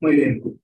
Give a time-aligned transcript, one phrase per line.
[0.00, 0.60] Muy bien.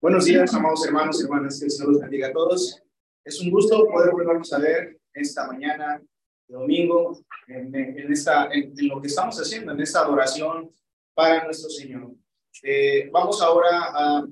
[0.00, 2.82] Buenos días, amados hermanos y hermanas, que el Señor los bendiga a todos.
[3.24, 6.00] Es un gusto poder volvernos a ver esta mañana,
[6.46, 7.74] domingo, en,
[8.10, 10.72] esta, en, lo que estamos haciendo, en esta adoración
[11.14, 12.12] para nuestro Señor.
[12.62, 14.26] Eh, vamos ahora a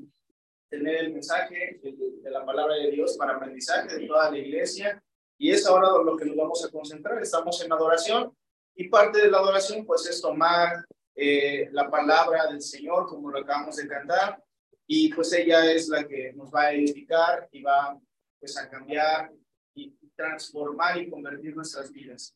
[0.70, 5.02] tener el mensaje de, la palabra de Dios para aprendizaje de toda la iglesia
[5.38, 7.22] y es ahora lo que nos vamos a concentrar.
[7.22, 8.36] Estamos en adoración
[8.74, 13.38] y parte de la adoración pues es tomar eh, la palabra del Señor como lo
[13.38, 14.42] acabamos de cantar
[14.86, 17.98] y pues ella es la que nos va a edificar y va
[18.38, 19.32] pues a cambiar
[19.74, 22.34] y transformar y convertir nuestras vidas.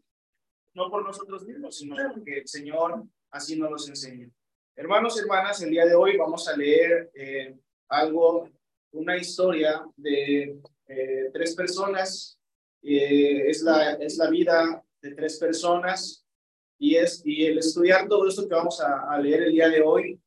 [0.75, 4.29] No por nosotros mismos, sino porque el Señor así nos enseña.
[4.77, 7.57] Hermanos y hermanas, el día de hoy vamos a leer eh,
[7.89, 8.49] algo,
[8.93, 12.40] una historia de eh, tres personas.
[12.83, 16.25] Eh, es, la, es la vida de tres personas
[16.79, 20.21] y, es, y el estudiar todo esto que vamos a, leer el día de hoy,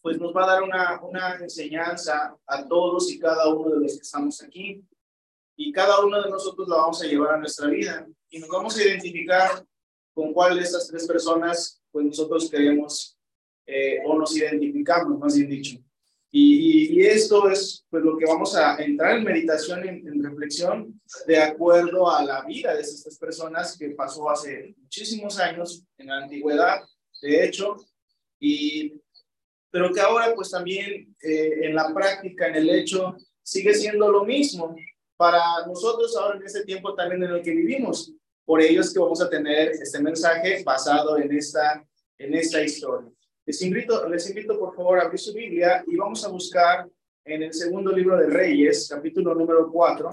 [0.00, 3.94] pues nos va a dar una, una enseñanza a todos y cada uno de los
[3.94, 4.84] que estamos aquí.
[5.56, 8.76] Y cada uno de nosotros la vamos a llevar a nuestra vida y nos vamos
[8.76, 9.64] a identificar
[10.14, 13.18] con cuál de estas tres personas pues nosotros queremos
[13.66, 15.78] eh, o nos identificamos, más bien dicho.
[16.34, 20.98] Y, y, esto es pues lo que vamos a entrar en meditación, en, en, reflexión,
[21.26, 26.22] de acuerdo a la vida de estas personas que pasó hace muchísimos años en la
[26.22, 26.80] antigüedad,
[27.20, 27.76] de hecho,
[28.40, 28.94] y,
[29.70, 34.24] pero que ahora pues también eh, en la práctica, en el hecho, sigue siendo lo
[34.24, 34.74] mismo
[35.16, 38.12] para nosotros ahora en este tiempo también en el que vivimos.
[38.44, 41.84] Por ello es que vamos a tener este mensaje basado en esta,
[42.18, 43.10] en esta historia.
[43.44, 46.88] Les invito, les invito por favor a abrir su Biblia y vamos a buscar
[47.24, 50.10] en el segundo libro de Reyes, capítulo número 4.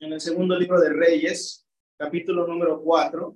[0.00, 3.34] En el segundo libro de Reyes, capítulo número 4.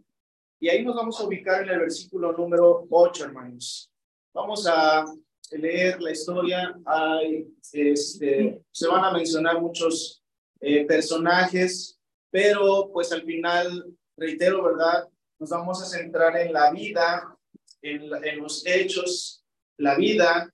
[0.60, 3.91] Y ahí nos vamos a ubicar en el versículo número 8, hermanos.
[4.34, 5.06] Vamos a
[5.52, 6.77] leer la historia.
[6.84, 10.22] Hay, este, se van a mencionar muchos
[10.61, 11.98] eh, personajes,
[12.30, 13.86] pero pues al final,
[14.18, 15.08] reitero, ¿verdad?
[15.39, 17.36] Nos vamos a centrar en la vida
[17.83, 19.45] en, los hechos,
[19.79, 20.53] la vida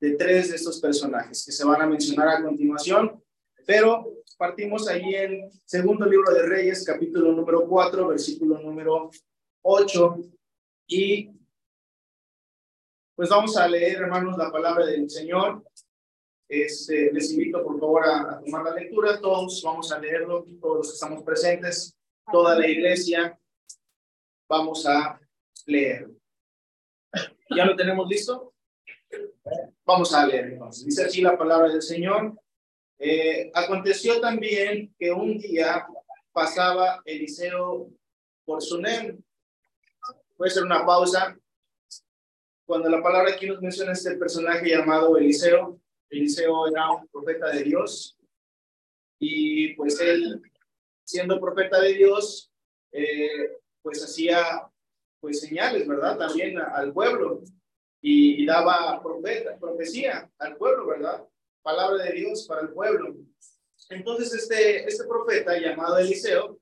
[0.00, 3.22] de tres de estos personajes que se van a mencionar a continuación,
[3.66, 9.10] pero partimos ahí en segundo libro de Reyes, capítulo número 4, versículo número
[9.62, 10.16] 8,
[10.86, 11.30] y
[13.14, 15.62] pues vamos a leer, hermanos, la palabra del Señor.
[16.48, 19.20] Este, les invito, por favor, a, a tomar la lectura.
[19.20, 21.94] Todos vamos a leerlo, todos los que estamos presentes,
[22.32, 23.38] toda la iglesia,
[24.48, 25.20] vamos a
[25.66, 26.19] leerlo.
[27.56, 28.54] ¿Ya lo tenemos listo?
[29.84, 30.84] Vamos a leer entonces.
[30.84, 32.40] Dice así la palabra del Señor.
[32.98, 35.86] Eh, aconteció también que un día
[36.32, 37.90] pasaba Eliseo
[38.44, 39.20] por Sunem.
[40.36, 41.36] Puede ser una pausa.
[42.66, 47.64] Cuando la palabra aquí nos menciona este personaje llamado Eliseo, Eliseo era un profeta de
[47.64, 48.16] Dios
[49.18, 50.40] y pues él,
[51.04, 52.52] siendo profeta de Dios,
[52.92, 54.69] eh, pues hacía
[55.20, 56.18] pues señales, ¿verdad?
[56.18, 57.42] También al pueblo
[58.00, 61.24] y, daba profeta, profecía al pueblo, ¿verdad?
[61.62, 63.14] Palabra de Dios para el pueblo.
[63.90, 66.58] Entonces este, este profeta llamado Eliseo,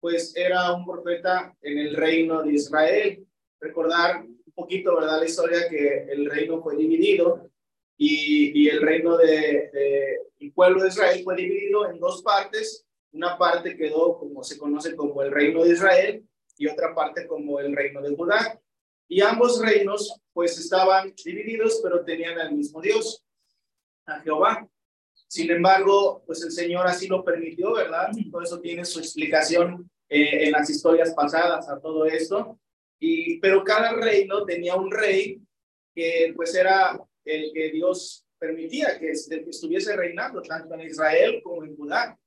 [0.00, 3.26] pues era un profeta en el reino de Israel.
[3.60, 5.18] Recordar un poquito, ¿verdad?
[5.18, 7.50] La historia que el reino fue dividido
[7.98, 12.86] y, y el reino de, de, el pueblo de Israel fue dividido en dos partes.
[13.12, 16.24] Una parte quedó como se conoce como el reino de Israel
[16.60, 18.60] y otra parte como el reino de Judá.
[19.08, 23.24] Y ambos reinos pues estaban divididos, pero tenían al mismo Dios,
[24.04, 24.68] a Jehová.
[25.26, 28.10] Sin embargo, pues el Señor así lo permitió, ¿verdad?
[28.30, 32.60] Por eso tiene su explicación eh, en las historias pasadas a todo esto.
[33.00, 35.40] Y, pero cada reino tenía un rey
[35.94, 41.74] que pues era el que Dios permitía que estuviese reinando tanto en Israel como en
[41.74, 42.18] Judá.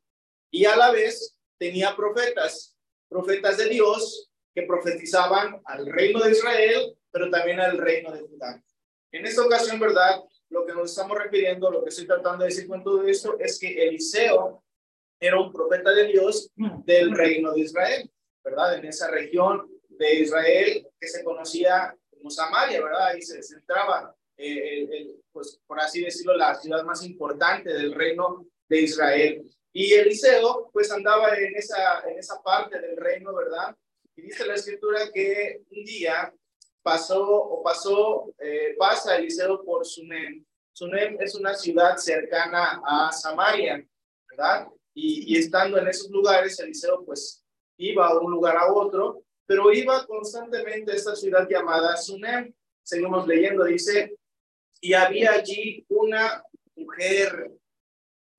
[0.49, 2.72] Y a la vez tenía profetas
[3.13, 8.61] profetas de Dios que profetizaban al reino de Israel, pero también al reino de Judá.
[9.11, 10.19] En esta ocasión, ¿verdad?
[10.49, 13.59] Lo que nos estamos refiriendo, lo que estoy tratando de decir con todo esto, es
[13.59, 14.63] que Eliseo
[15.19, 16.51] era un profeta de Dios
[16.85, 18.11] del reino de Israel,
[18.43, 18.77] ¿verdad?
[18.77, 23.07] En esa región de Israel que se conocía como Samaria, ¿verdad?
[23.07, 28.81] Ahí se centraba, eh, pues por así decirlo, la ciudad más importante del reino de
[28.81, 29.43] Israel.
[29.73, 33.75] Y Eliseo, pues andaba en esa, en esa parte del reino, ¿verdad?
[34.15, 36.31] Y dice la escritura que un día
[36.83, 40.45] pasó o pasó, eh, pasa Eliseo por Sunem.
[40.71, 43.83] Sunem es una ciudad cercana a Samaria,
[44.29, 44.67] ¿verdad?
[44.93, 47.43] Y, y, estando en esos lugares, Eliseo pues
[47.77, 52.53] iba a un lugar a otro, pero iba constantemente a esta ciudad llamada Sunem.
[52.83, 54.15] Seguimos leyendo, dice,
[54.81, 56.43] y había allí una
[56.75, 57.51] mujer,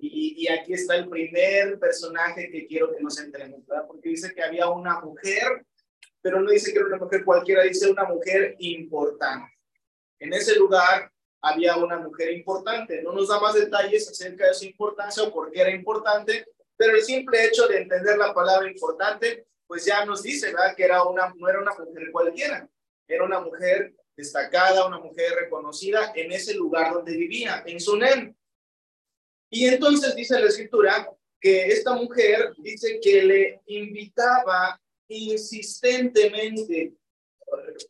[0.09, 3.87] y, y, aquí está el primer personaje que quiero que nos enteremos, ¿verdad?
[3.87, 5.65] Porque dice que había una mujer,
[6.21, 9.53] pero no dice que era una mujer cualquiera, dice una mujer importante.
[10.19, 11.11] En ese lugar
[11.45, 13.03] había una mujer importante.
[13.03, 16.47] No nos da más detalles acerca de su importancia o por qué era importante,
[16.77, 20.75] pero el simple hecho de entender la palabra importante, pues ya nos dice, ¿verdad?
[20.75, 22.69] Que era una, no era una mujer cualquiera,
[23.07, 28.35] era una mujer destacada, una mujer reconocida en ese lugar donde vivía, en Sunem.
[29.55, 31.09] Y entonces dice la escritura
[31.41, 36.95] que esta mujer dice que le invitaba insistentemente.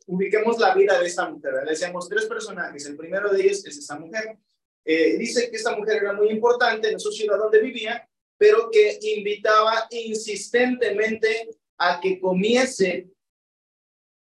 [0.05, 1.53] Ubiquemos la vida de esta mujer.
[1.63, 2.85] Le decíamos tres personajes.
[2.85, 4.37] El primero de ellos es esta mujer.
[4.85, 8.07] Eh, dice que esta mujer era muy importante en su ciudad donde vivía,
[8.37, 13.07] pero que invitaba insistentemente a que comiese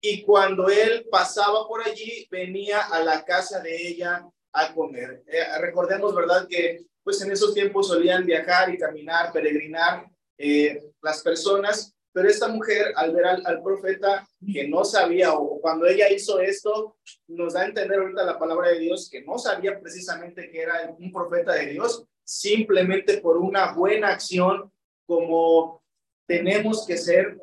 [0.02, 5.22] y cuando él pasaba por allí, venía a la casa de ella a comer.
[5.26, 6.46] Eh, recordemos, ¿verdad?
[6.46, 10.08] Que pues en esos tiempos solían viajar y caminar, peregrinar
[10.38, 15.86] eh, las personas, pero esta mujer al ver al, profeta que no sabía o cuando
[15.86, 16.96] ella hizo esto,
[17.26, 20.94] nos da a entender ahorita la palabra de Dios que no sabía precisamente que era
[20.96, 24.72] un profeta de Dios, simplemente por una buena acción
[25.04, 25.82] como
[26.28, 27.40] tenemos que ser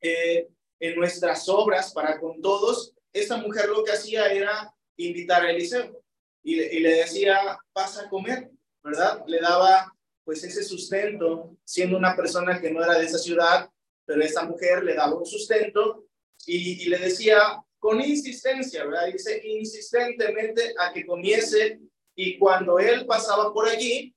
[0.00, 0.46] eh,
[0.78, 6.00] en nuestras obras para con todos, esta mujer lo que hacía era invitar a Eliseo
[6.44, 8.50] y, y le decía, pasa a comer,
[8.82, 9.22] ¿verdad?
[9.26, 9.94] Le daba
[10.24, 13.68] pues ese sustento, siendo una persona que no era de esa ciudad,
[14.04, 16.06] pero esta mujer le daba un sustento
[16.46, 17.38] y, le decía
[17.78, 19.06] con insistencia, ¿verdad?
[19.06, 21.80] Dice insistentemente a que comiese
[22.14, 24.14] y cuando él pasaba por allí,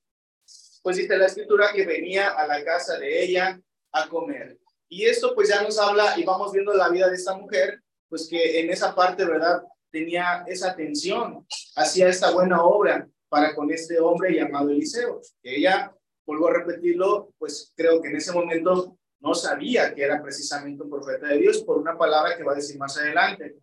[0.82, 3.60] pues dice la escritura que venía a la casa de ella
[3.92, 4.58] a comer.
[4.88, 8.28] Y esto pues ya nos habla y vamos viendo la vida de esta mujer, pues
[8.28, 9.62] que en esa parte, ¿verdad?
[9.90, 11.46] Tenía esa atención,
[11.76, 15.20] hacía esta buena obra para con este hombre llamado Eliseo.
[15.42, 15.92] Ella,
[16.24, 20.90] vuelvo a repetirlo, pues creo que en ese momento no sabía que era precisamente un
[20.90, 23.56] profeta de Dios por una palabra que va a decir más adelante.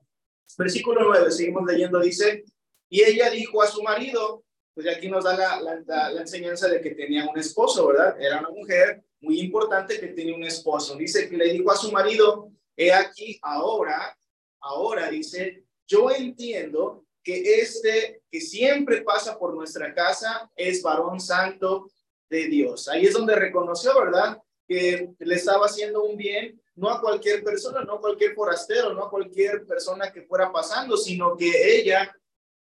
[0.58, 2.44] Versículo 9, seguimos leyendo, dice,
[2.90, 6.92] y ella dijo a su marido, pues aquí nos da la, la, enseñanza de que
[6.92, 8.20] tenía un esposo, ¿verdad?
[8.20, 10.98] Era una mujer muy importante que tiene un esposo.
[10.98, 14.18] Dice que le dijo a su marido, he aquí ahora,
[14.60, 21.90] ahora dice, yo entiendo que este que siempre pasa por nuestra casa es varón santo
[22.30, 22.88] de Dios.
[22.88, 24.42] Ahí es donde reconoció, ¿verdad?
[24.68, 29.06] Que le estaba haciendo un bien, no a cualquier persona, no a cualquier forastero, no
[29.06, 32.16] a cualquier persona que fuera pasando, sino que ella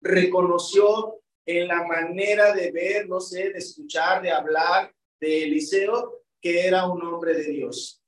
[0.00, 6.66] reconoció en la manera de ver, no sé, de escuchar, de hablar de Eliseo, que
[6.66, 8.02] era un hombre de Dios,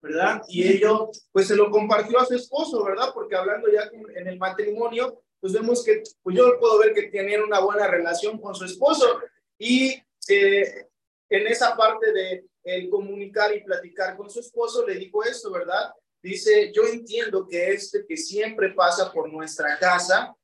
[0.00, 0.42] ¿verdad?
[0.48, 3.10] Y ello, pues se lo compartió a su esposo, ¿verdad?
[3.12, 7.42] Porque hablando ya en el matrimonio, pues vemos que, pues yo puedo ver que tenían
[7.42, 9.20] una buena relación con su esposo
[9.58, 9.90] y
[10.26, 10.88] eh,
[11.28, 15.92] en esa parte de el comunicar y platicar con su esposo, le dijo esto, ¿verdad?
[16.22, 20.34] Dice, yo entiendo que este que siempre pasa por nuestra casa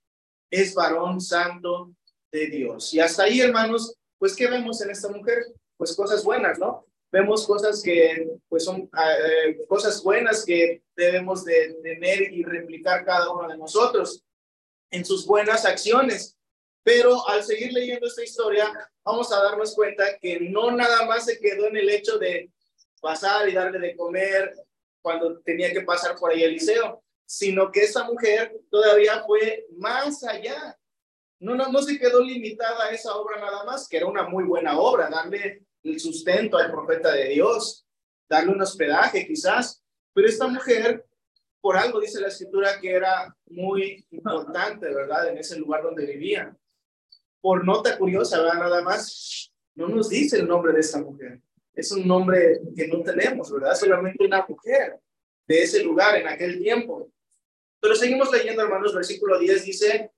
[0.50, 1.92] es varón santo
[2.30, 2.92] de Dios.
[2.92, 5.46] Y hasta ahí, hermanos, pues, ¿qué vemos en esta mujer?
[5.78, 6.84] Pues cosas buenas, ¿no?
[7.10, 13.04] vemos cosas que pues son ah, eh, cosas buenas que debemos de tener y replicar
[13.04, 14.22] cada uno de nosotros
[14.90, 16.36] en sus buenas acciones.
[16.82, 18.72] Pero al seguir leyendo esta historia,
[19.04, 22.50] vamos a darnos cuenta que no nada más se quedó en el hecho de
[23.00, 24.54] pasar y darle de comer
[25.02, 30.76] cuando tenía que pasar por ahí Eliseo, sino que esa mujer todavía fue más allá.
[31.38, 34.44] No, no, no se quedó limitada a esa obra nada más, que era una muy
[34.44, 37.86] buena obra, darle el sustento al profeta de Dios,
[38.28, 39.82] darle un hospedaje quizás,
[40.12, 41.06] pero esta mujer,
[41.60, 45.28] por algo dice la escritura que era muy importante, ¿verdad?
[45.28, 46.56] En ese lugar donde vivía.
[47.40, 48.60] Por nota curiosa, ¿verdad?
[48.60, 51.40] Nada más, no nos dice el nombre de esta mujer.
[51.74, 53.74] Es un nombre que no tenemos, ¿verdad?
[53.74, 54.98] Solamente una mujer
[55.46, 57.10] de ese lugar en aquel tiempo.
[57.80, 60.10] Pero seguimos leyendo, hermanos, versículo 10 dice,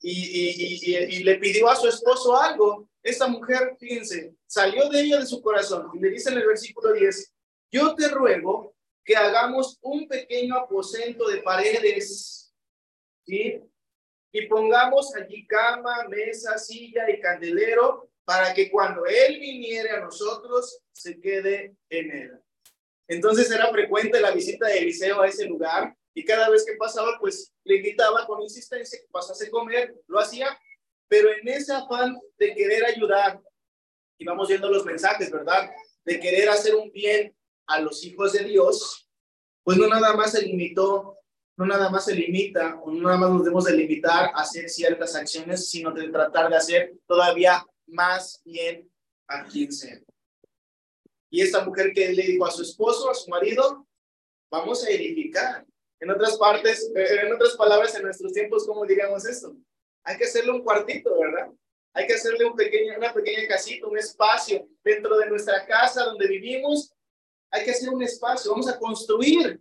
[0.00, 2.88] y, y, y, le pidió a su esposo algo.
[3.02, 6.92] Esta mujer, fíjense, salió de ella de su corazón y le dice en el versículo
[6.92, 7.32] 10,
[7.70, 12.54] yo te ruego que hagamos un pequeño aposento de paredes,
[13.26, 13.60] ¿sí?
[14.32, 20.80] Y pongamos allí cama, mesa, silla y candelero para que cuando él viniere a nosotros
[20.92, 22.40] se quede en él.
[23.08, 27.18] Entonces era frecuente la visita de Eliseo a ese lugar y cada vez que pasaba,
[27.18, 30.58] pues le invitaba con insistencia que pasase a comer, lo hacía,
[31.08, 33.40] pero en ese afán de querer ayudar,
[34.18, 35.70] y vamos viendo los mensajes, ¿verdad?
[36.04, 37.34] De querer hacer un bien
[37.72, 39.08] a los hijos de Dios,
[39.64, 41.18] pues no nada más se limitó,
[41.56, 44.68] no nada más se limita, o no nada más nos debemos de limitar a hacer
[44.68, 48.90] ciertas acciones, sino de tratar de hacer todavía más bien
[49.28, 50.00] a quien sea.
[51.30, 53.86] Y esta mujer que le dijo a su esposo, a su marido,
[54.50, 55.64] vamos a edificar.
[55.98, 59.54] En otras partes, eh, en otras palabras, en nuestros tiempos, ¿cómo diríamos esto?
[60.04, 61.48] Hay que hacerle un cuartito, ¿verdad?
[61.94, 66.26] Hay que hacerle un pequeño, una pequeña casita, un espacio dentro de nuestra casa donde
[66.26, 66.92] vivimos.
[67.52, 68.50] Hay que hacer un espacio.
[68.50, 69.60] Vamos a construir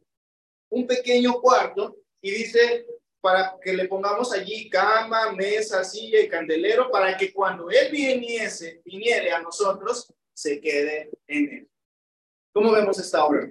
[0.70, 2.88] un pequeño cuarto y dice
[3.20, 8.82] para que le pongamos allí cama, mesa, silla y candelero para que cuando él viniese,
[8.84, 11.70] viniere a nosotros, se quede en él.
[12.54, 13.48] ¿Cómo vemos esta obra?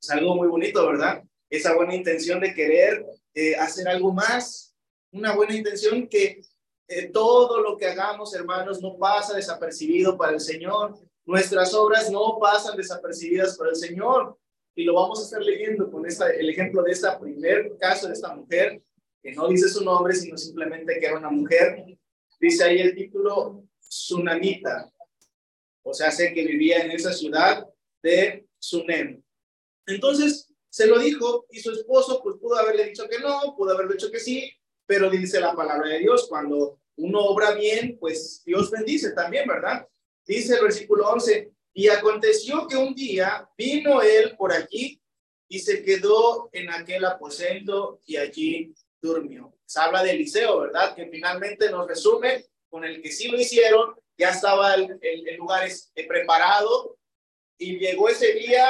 [0.00, 1.22] Es algo muy bonito, ¿verdad?
[1.50, 3.04] Esa buena intención de querer
[3.34, 4.74] eh, hacer algo más,
[5.10, 6.42] una buena intención que
[6.86, 10.98] eh, todo lo que hagamos, hermanos, no pasa desapercibido para el Señor.
[11.26, 14.38] Nuestras obras no pasan desapercibidas para el Señor.
[14.74, 18.34] Y lo vamos a estar leyendo con el ejemplo de este primer caso de esta
[18.34, 18.82] mujer,
[19.22, 21.84] que no dice su nombre, sino simplemente que era una mujer.
[22.40, 24.90] Dice ahí el título, Tsunamita.
[25.82, 27.66] O sea, sé que vivía en esa ciudad
[28.02, 29.22] de Sunem.
[29.86, 33.94] Entonces, se lo dijo y su esposo pues pudo haberle dicho que no, pudo haberle
[33.94, 34.50] dicho que sí,
[34.86, 39.86] pero dice la palabra de Dios, cuando uno obra bien, pues Dios bendice también, ¿verdad?
[40.26, 45.00] Dice el versículo 11, y aconteció que un día vino él por aquí
[45.48, 49.54] y se quedó en aquel aposento y allí durmió.
[49.66, 50.94] Se habla de Eliseo, ¿verdad?
[50.94, 55.68] Que finalmente nos resume con el que sí lo hicieron, ya estaba el, el, lugar
[56.08, 56.96] preparado
[57.58, 58.66] y llegó ese día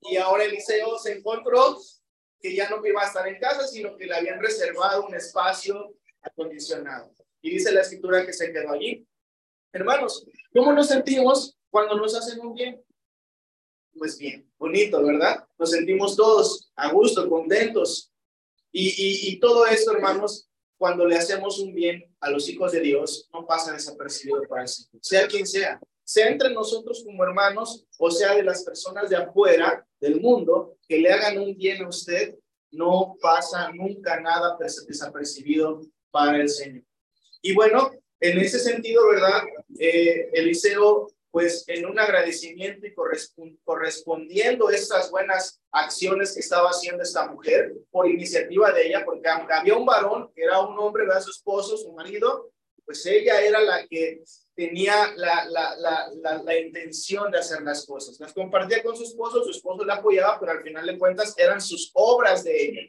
[0.00, 1.78] y ahora Eliseo se encontró
[2.40, 5.94] que ya no iba a estar en casa, sino que le habían reservado un espacio
[6.20, 7.12] acondicionado.
[7.40, 9.06] Y dice la escritura que se quedó allí.
[9.72, 12.82] Hermanos, ¿cómo nos sentimos cuando nos hacen un bien?
[13.96, 15.46] Pues bien, bonito, ¿verdad?
[15.58, 18.12] Nos sentimos todos a gusto, contentos.
[18.70, 20.48] Y, y, y todo esto, hermanos,
[20.78, 24.68] cuando le hacemos un bien a los hijos de Dios, no pasa desapercibido para el
[24.68, 29.16] Señor, sea quien sea sea entre nosotros como hermanos o sea de las personas de
[29.16, 32.36] afuera del mundo que le hagan un bien a usted,
[32.70, 36.84] no pasa nunca nada desapercibido para el Señor.
[37.40, 37.90] Y bueno,
[38.22, 39.42] en ese sentido, ¿verdad?
[39.78, 42.94] Eh, Eliseo, pues en un agradecimiento y
[43.64, 49.28] correspondiendo a estas buenas acciones que estaba haciendo esta mujer por iniciativa de ella, porque
[49.28, 51.22] había un varón que era un hombre, ¿verdad?
[51.22, 52.52] Su esposo, su marido,
[52.84, 54.22] pues ella era la que
[54.54, 58.20] tenía la, la, la, la, intención de hacer las cosas.
[58.20, 61.60] Las compartía con su esposo, su esposo la apoyaba, pero al final de cuentas eran
[61.60, 62.82] sus obras de ella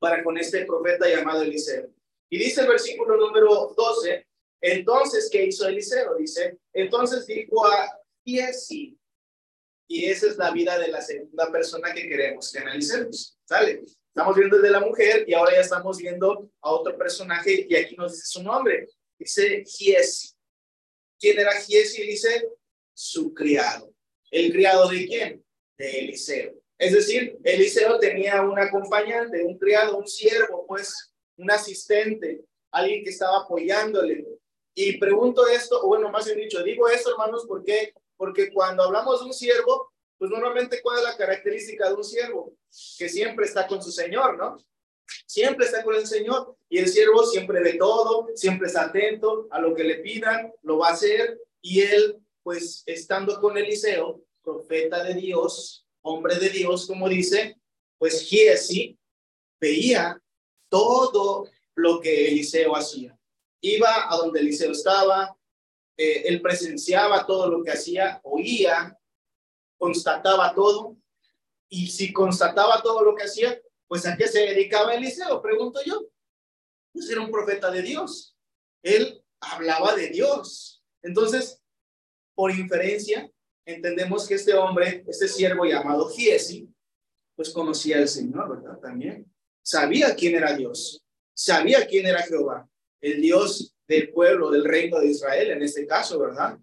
[0.00, 1.90] para con este profeta llamado Eliseo.
[2.30, 4.26] Y dice el versículo número 12,
[4.60, 6.14] entonces, ¿qué hizo Eliseo?
[6.14, 8.96] Dice, entonces dijo a Giesi,
[9.88, 13.36] y esa es la vida de la segunda persona que queremos que analicemos.
[13.44, 13.82] ¿Sale?
[14.06, 17.96] Estamos viendo de la mujer y ahora ya estamos viendo a otro personaje y aquí
[17.96, 18.86] nos dice su nombre.
[19.18, 20.30] Dice Giesi.
[21.18, 22.02] ¿Quién era Giesi?
[22.02, 22.48] Dice
[22.94, 23.92] su criado.
[24.30, 25.44] ¿El criado de quién?
[25.76, 26.54] De Eliseo.
[26.78, 31.09] Es decir, Eliseo tenía un acompañante, un criado, un siervo, pues
[31.40, 34.26] un asistente, alguien que estaba apoyándole.
[34.74, 39.20] Y pregunto esto, o bueno, más bien dicho, digo esto, hermanos, porque porque cuando hablamos
[39.20, 42.52] de un siervo, pues normalmente cuál es la característica de un siervo,
[42.98, 44.58] que siempre está con su señor, ¿no?
[45.24, 49.58] Siempre está con el Señor y el siervo siempre ve todo, siempre está atento a
[49.58, 55.02] lo que le pidan, lo va a hacer y él, pues estando con Eliseo, profeta
[55.02, 57.58] de Dios, hombre de Dios, como dice,
[57.96, 58.98] pues Giesi
[59.58, 60.20] veía
[60.70, 63.18] todo lo que Eliseo hacía.
[63.60, 65.36] Iba a donde Eliseo estaba,
[65.98, 68.98] eh, él presenciaba todo lo que hacía, oía,
[69.76, 70.96] constataba todo,
[71.68, 75.42] y si constataba todo lo que hacía, pues ¿a qué se dedicaba Eliseo?
[75.42, 76.06] Pregunto yo.
[76.92, 78.36] Pues era un profeta de Dios.
[78.82, 80.82] Él hablaba de Dios.
[81.02, 81.62] Entonces,
[82.34, 83.30] por inferencia,
[83.64, 86.68] entendemos que este hombre, este siervo llamado Giesi,
[87.36, 88.78] pues conocía al Señor, ¿verdad?
[88.80, 89.32] También.
[89.62, 91.02] Sabía quién era Dios.
[91.34, 92.68] Sabía quién era Jehová.
[93.00, 96.58] El Dios del pueblo, del reino de Israel, en este caso, ¿verdad?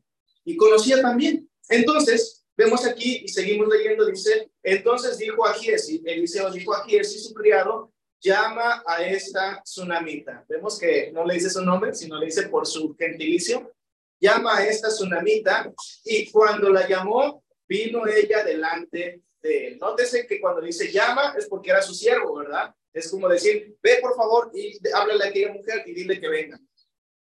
[0.46, 1.50] Y conocía también.
[1.70, 7.20] Entonces, Vemos aquí y seguimos leyendo, dice, entonces dijo a Giesi, Eliseo dijo a Giesi,
[7.20, 10.44] su criado, llama a esta tsunamita.
[10.50, 13.72] Vemos que no le dice su nombre, sino le dice por su gentilicio.
[14.20, 15.72] Llama a esta tsunamita
[16.04, 19.78] y cuando la llamó, vino ella delante de él.
[19.78, 22.74] Nótese que cuando dice llama es porque era su siervo, ¿verdad?
[22.98, 26.60] Es como decir, ve por favor y háblale a aquella mujer y dile que venga.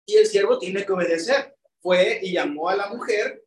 [0.05, 1.55] Y el siervo tiene que obedecer.
[1.81, 3.43] Fue y llamó a la mujer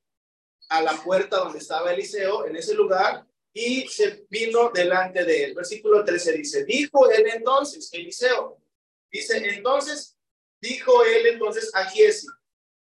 [0.68, 5.54] a la puerta donde estaba Eliseo, en ese lugar, y se vino delante de él.
[5.54, 8.60] Versículo 13 dice, dijo él entonces, Eliseo,
[9.10, 10.16] dice, entonces,
[10.60, 12.26] dijo él entonces a Giesi,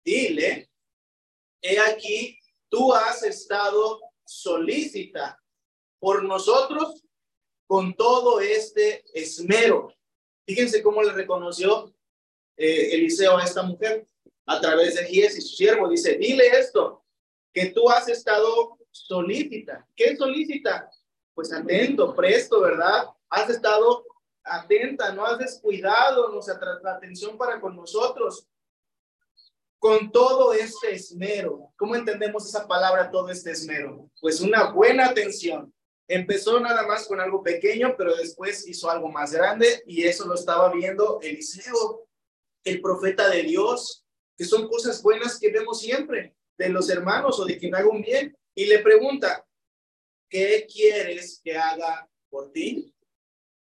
[0.04, 0.70] dile,
[1.60, 2.38] he aquí,
[2.68, 5.38] tú has estado solícita
[5.98, 7.04] por nosotros
[7.66, 9.92] con todo este esmero.
[10.46, 11.94] Fíjense cómo le reconoció
[12.56, 14.06] eh, Eliseo a esta mujer
[14.46, 15.88] a través de Giesi, su siervo.
[15.88, 17.04] Dice, dile esto,
[17.52, 19.86] que tú has estado solícita.
[19.96, 20.90] ¿Qué solícita?
[21.34, 23.06] Pues atento, presto, ¿verdad?
[23.28, 24.04] Has estado
[24.44, 28.46] atenta, no has descuidado nuestra atención para con nosotros.
[29.78, 31.72] Con todo este esmero.
[31.76, 34.10] ¿Cómo entendemos esa palabra, todo este esmero?
[34.20, 35.73] Pues una buena atención.
[36.06, 40.34] Empezó nada más con algo pequeño, pero después hizo algo más grande y eso lo
[40.34, 42.06] estaba viendo Eliseo,
[42.64, 44.04] el profeta de Dios,
[44.36, 48.02] que son cosas buenas que vemos siempre de los hermanos o de quien haga un
[48.02, 49.44] bien y le pregunta,
[50.28, 52.94] ¿qué quieres que haga por ti?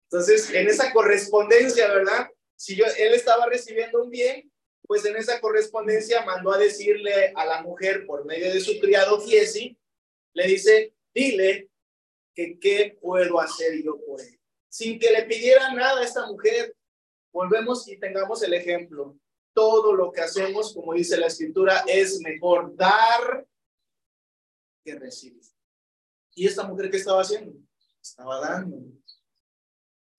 [0.09, 2.29] Entonces, en esa correspondencia, ¿verdad?
[2.55, 4.51] Si yo, él estaba recibiendo un bien,
[4.85, 9.21] pues en esa correspondencia mandó a decirle a la mujer por medio de su criado
[9.21, 9.77] Giesi,
[10.33, 11.70] le dice, dile
[12.33, 14.39] que qué puedo hacer yo por él.
[14.69, 16.75] Sin que le pidiera nada a esta mujer,
[17.31, 19.17] volvemos y tengamos el ejemplo.
[19.53, 23.45] Todo lo que hacemos, como dice la escritura, es mejor dar
[24.83, 25.41] que recibir.
[26.33, 27.53] ¿Y esta mujer qué estaba haciendo?
[28.01, 28.77] Estaba dando.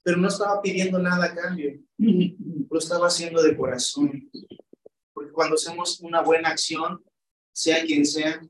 [0.02, 1.81] Pero no estaba pidiendo nada a cambio.
[1.99, 4.31] Lo estaba haciendo de corazón.
[5.12, 7.02] Porque cuando hacemos una buena acción,
[7.52, 8.42] sea quien sea,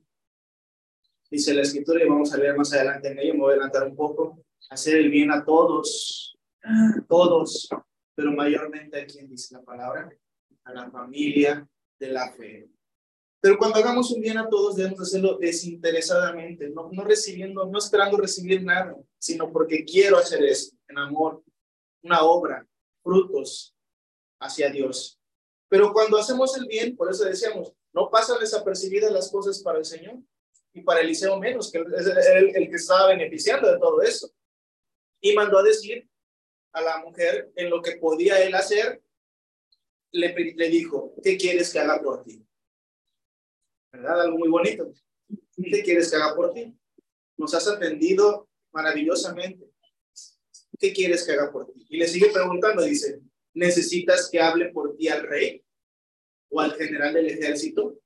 [1.32, 3.88] dice la escritura, y vamos a leer más adelante en ello, me voy a adelantar
[3.88, 6.36] un poco, hacer el bien a todos,
[7.08, 7.70] todos,
[8.14, 10.10] pero mayormente a quien dice la palabra,
[10.64, 11.66] a la familia
[11.98, 12.68] de la fe.
[13.40, 18.18] Pero cuando hagamos un bien a todos, debemos hacerlo desinteresadamente, no, no recibiendo, no esperando
[18.18, 21.42] recibir nada, sino porque quiero hacer eso, en amor,
[22.02, 22.66] una obra,
[23.02, 23.74] frutos
[24.38, 25.18] hacia Dios.
[25.70, 29.86] Pero cuando hacemos el bien, por eso decíamos, no pasan desapercibidas las cosas para el
[29.86, 30.18] Señor
[30.74, 34.32] y para Eliseo menos, que es el, el que estaba beneficiando de todo eso.
[35.20, 36.08] Y mandó a decir
[36.72, 39.02] a la mujer en lo que podía él hacer,
[40.12, 42.44] le, le dijo, ¿qué quieres que haga por ti?
[43.92, 44.22] ¿verdad?
[44.22, 44.92] Algo muy bonito.
[45.54, 46.74] ¿Qué quieres que haga por ti?
[47.36, 49.70] Nos has atendido maravillosamente.
[50.78, 51.86] ¿Qué quieres que haga por ti?
[51.90, 53.20] Y le sigue preguntando, dice,
[53.54, 55.62] ¿necesitas que hable por ti al rey
[56.48, 58.01] o al general del ejército?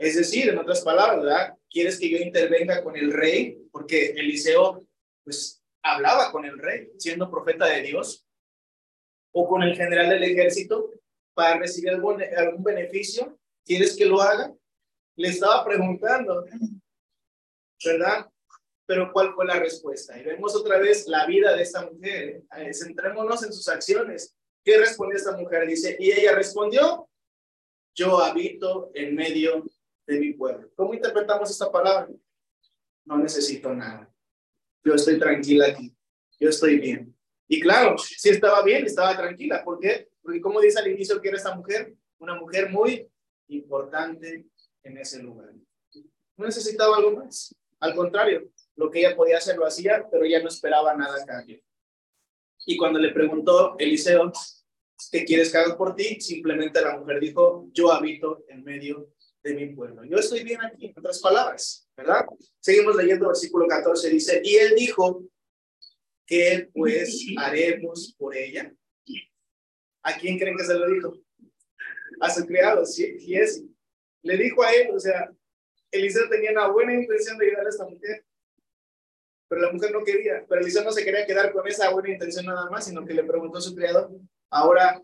[0.00, 1.58] Es decir, en otras palabras, ¿verdad?
[1.68, 3.58] ¿Quieres que yo intervenga con el rey?
[3.70, 4.86] Porque Eliseo,
[5.22, 8.26] pues, hablaba con el rey, siendo profeta de Dios,
[9.30, 10.90] o con el general del ejército
[11.34, 13.38] para recibir algún, beneficio.
[13.62, 14.54] ¿Quieres que lo haga?
[15.16, 16.46] le estaba preguntando,
[17.84, 18.26] ¿verdad?
[18.86, 20.18] Pero ¿cuál fue la respuesta?
[20.18, 22.42] Y vemos otra vez la vida de esta mujer.
[22.56, 24.34] Eh, centrémonos en sus acciones.
[24.64, 25.66] ¿Qué respondió esta mujer?
[25.66, 27.06] Dice, y ella respondió,
[27.94, 29.62] yo habito en medio
[30.10, 30.70] de mi pueblo.
[30.74, 32.08] ¿Cómo interpretamos esta palabra?
[33.04, 34.12] No necesito nada.
[34.84, 35.94] Yo estoy tranquila aquí.
[36.38, 37.14] Yo estoy bien.
[37.46, 39.62] Y claro, sí estaba bien, estaba tranquila.
[39.64, 40.08] ¿Por qué?
[40.22, 43.08] Porque como dice al inicio que era esta mujer, una mujer muy
[43.48, 44.46] importante
[44.82, 45.52] en ese lugar.
[46.36, 47.54] No necesitaba algo más.
[47.80, 51.26] Al contrario, lo que ella podía hacer lo hacía, pero ella no esperaba nada a
[51.26, 51.60] cambio.
[52.66, 54.32] Y cuando le preguntó Eliseo,
[55.10, 56.20] ¿qué quieres que haga por ti?
[56.20, 60.04] Simplemente la mujer dijo, yo habito en medio de mi pueblo.
[60.04, 62.26] Yo estoy bien aquí, en otras palabras, ¿verdad?
[62.58, 65.24] Seguimos leyendo versículo 14, dice, y él dijo,
[66.26, 68.72] ¿qué pues haremos por ella?
[70.02, 71.14] ¿A quién creen que se lo dijo?
[72.20, 73.64] A su criado, sí, es
[74.22, 75.30] le dijo a él, o sea,
[75.90, 78.24] Eliseo tenía una buena intención de ayudar a esta mujer,
[79.48, 82.46] pero la mujer no quería, pero Eliseo no se quería quedar con esa buena intención
[82.46, 84.14] nada más, sino que le preguntó a su criado,
[84.50, 85.02] ahora,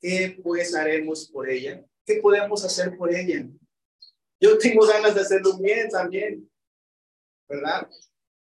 [0.00, 1.84] ¿qué pues haremos por ella?
[2.06, 3.46] ¿Qué podemos hacer por ella?
[4.44, 6.46] Yo tengo ganas de hacerlo bien también,
[7.48, 7.88] ¿verdad?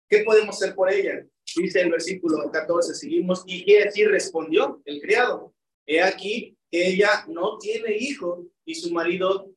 [0.10, 1.26] ¿Qué podemos hacer por ella?
[1.56, 7.58] Dice el versículo 14, seguimos, y así respondió el criado, he aquí que ella no
[7.58, 9.50] tiene hijo y su marido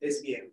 [0.00, 0.52] es bien.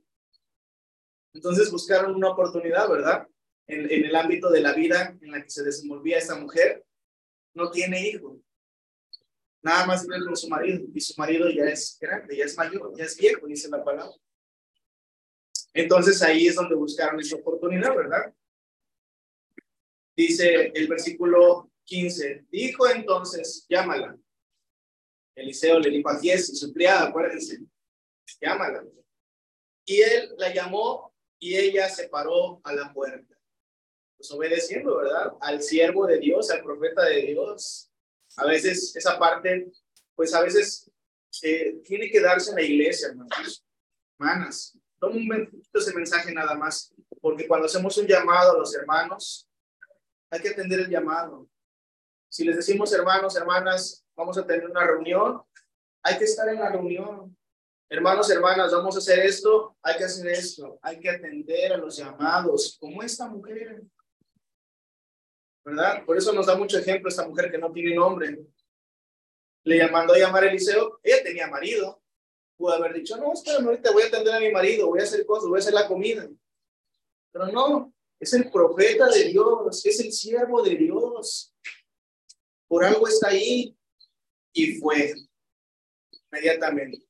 [1.34, 3.28] Entonces buscaron una oportunidad, ¿verdad?
[3.66, 6.86] En, en, el ámbito de la vida en la que se desenvolvía esta mujer,
[7.56, 8.40] no tiene hijo.
[9.64, 12.94] Nada más vive con su marido y su marido ya es grande, ya es mayor,
[12.96, 14.14] ya es viejo, dice la palabra.
[15.74, 18.34] Entonces ahí es donde buscaron esa oportunidad, ¿verdad?
[20.16, 24.18] Dice el versículo 15, dijo entonces, llámala.
[25.36, 27.60] Eliseo le dijo a Giesi, su criada, acuérdense,
[28.40, 28.84] llámala.
[29.86, 33.36] Y él la llamó y ella se paró a la puerta.
[34.16, 35.34] Pues obedeciendo, ¿verdad?
[35.42, 37.92] Al siervo de Dios, al profeta de Dios.
[38.38, 39.72] A veces esa parte,
[40.16, 40.90] pues a veces
[41.42, 43.66] eh, tiene que darse en la iglesia, hermanos.
[44.20, 48.74] Hermanas, toma un momento ese mensaje nada más, porque cuando hacemos un llamado a los
[48.74, 49.50] hermanos,
[50.30, 51.50] hay que atender el llamado.
[52.30, 55.42] Si les decimos hermanos, hermanas, vamos a tener una reunión,
[56.04, 57.36] hay que estar en la reunión.
[57.90, 61.98] Hermanos, hermanas, vamos a hacer esto, hay que hacer esto, hay que atender a los
[61.98, 63.84] llamados, como esta mujer.
[65.66, 66.06] ¿Verdad?
[66.06, 68.40] Por eso nos da mucho ejemplo esta mujer que no tiene nombre.
[69.66, 72.03] Le mandó a llamar a Eliseo, ella tenía marido.
[72.64, 75.26] Pudo haber dicho, no, espérame, ahorita voy a atender a mi marido, voy a hacer
[75.26, 76.30] cosas, voy a hacer la comida.
[77.30, 81.54] Pero no, es el profeta de Dios, es el siervo de Dios.
[82.70, 83.78] Por algo está ahí
[84.54, 85.14] y fue
[86.32, 87.06] inmediatamente.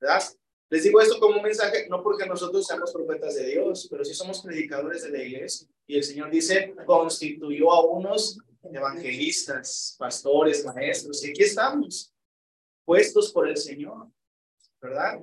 [0.00, 0.22] ¿Verdad?
[0.70, 4.14] Les digo esto como un mensaje, no porque nosotros seamos profetas de Dios, pero sí
[4.14, 5.68] somos predicadores de la iglesia.
[5.86, 12.14] Y el Señor dice, constituyó a unos evangelistas, pastores, maestros, y aquí estamos,
[12.86, 14.08] puestos por el Señor,
[14.80, 15.20] ¿verdad?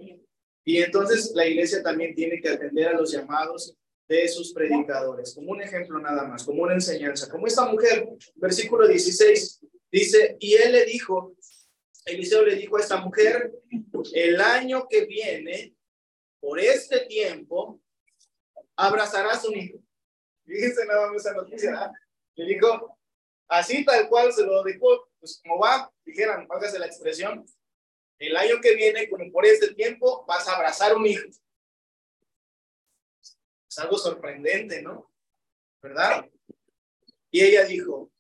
[0.64, 3.76] Y entonces la iglesia también tiene que atender a los llamados
[4.08, 8.88] de sus predicadores, como un ejemplo nada más, como una enseñanza, como esta mujer, versículo
[8.88, 11.36] 16, dice, y él le dijo,
[12.06, 13.52] Eliseo le dijo a esta mujer,
[14.14, 15.76] el año que viene,
[16.40, 17.82] por este tiempo,
[18.78, 19.80] abrazarás un hijo.
[20.46, 21.92] Fíjense nada más esa noticia.
[22.36, 22.98] Le dijo,
[23.50, 27.46] así tal cual se lo dijo, pues como va, dijeran, hágase la expresión,
[28.20, 31.28] el año que viene, como por este tiempo, vas a abrazar un hijo.
[33.22, 35.12] Es algo sorprendente, ¿no?
[35.82, 36.30] ¿Verdad?
[37.30, 38.12] Y ella dijo,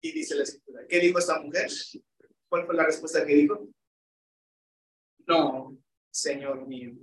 [0.00, 1.70] y dice la escritura, ¿qué dijo esta mujer?
[2.48, 3.68] ¿Cuál fue la respuesta que dijo?
[5.26, 5.78] No,
[6.10, 6.94] Señor mío.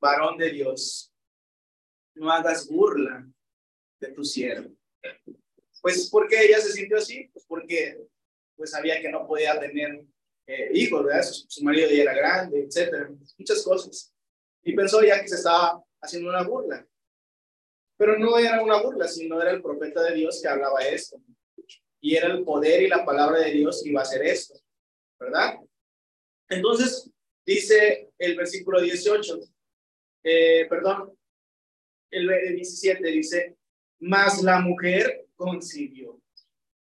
[0.00, 1.12] Varón de Dios,
[2.14, 3.26] no hagas burla
[4.00, 4.74] de tu siervo.
[5.82, 7.28] Pues, ¿por qué ella se sintió así?
[7.32, 8.06] Pues porque
[8.56, 10.04] pues sabía que no podía tener
[10.46, 11.22] eh, hijos, ¿verdad?
[11.22, 14.14] Su, marido ya era grande, etcétera, muchas cosas.
[14.62, 16.86] Y pensó ya que se estaba haciendo una burla.
[17.96, 21.20] Pero no era una burla, sino era el profeta de Dios que hablaba esto
[22.00, 24.54] y era el poder y la palabra de Dios que iba a hacer esto,
[25.18, 25.56] ¿verdad?
[26.48, 27.10] Entonces,
[27.44, 29.40] dice el versículo 18,
[30.22, 31.18] eh, perdón,
[32.10, 33.56] el, 17 dice,
[34.00, 36.12] más la mujer concibió.
[36.12, 36.22] O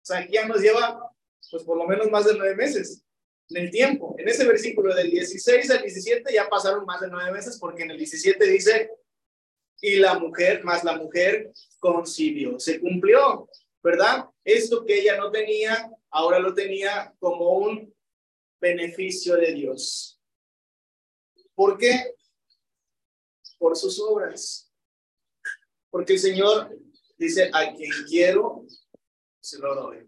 [0.03, 1.08] sea, aquí ya nos lleva,
[1.51, 3.03] pues por lo menos más de nueve meses
[3.49, 4.15] en el tiempo.
[4.17, 7.91] En ese versículo del 16 al 17 ya pasaron más de nueve meses porque en
[7.91, 8.91] el 17 dice,
[9.81, 12.59] y la mujer, más la mujer concibió.
[12.59, 13.49] Se cumplió.
[13.81, 14.25] ¿verdad?
[14.43, 17.93] Esto que ella no tenía, ahora lo tenía como un
[18.59, 20.19] beneficio de Dios.
[21.55, 22.15] ¿Por qué?
[23.57, 24.71] Por sus obras.
[25.89, 26.77] Porque el Señor
[27.17, 28.65] dice, a quien quiero,
[29.41, 30.05] se lo doy.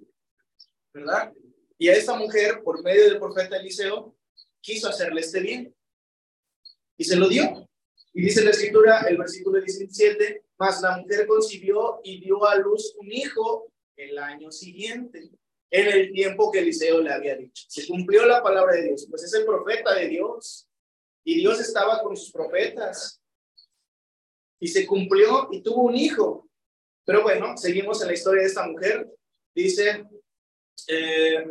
[0.93, 1.33] ¿Verdad?
[1.77, 4.15] Y a esta mujer, por medio del profeta Eliseo,
[4.61, 5.75] quiso hacerle este bien.
[6.97, 7.67] Y se lo dio.
[8.13, 12.93] Y dice la escritura, el versículo 17, mas la mujer concibió y dio a luz
[12.99, 15.31] un hijo el año siguiente,
[15.69, 17.65] en el tiempo que Eliseo le había dicho.
[17.69, 20.67] Se cumplió la palabra de Dios, pues es el profeta de Dios.
[21.23, 23.21] Y Dios estaba con sus profetas.
[24.59, 26.49] Y se cumplió y tuvo un hijo.
[27.05, 29.09] Pero bueno, seguimos en la historia de esta mujer.
[29.55, 30.05] Dice,
[30.87, 31.45] eh,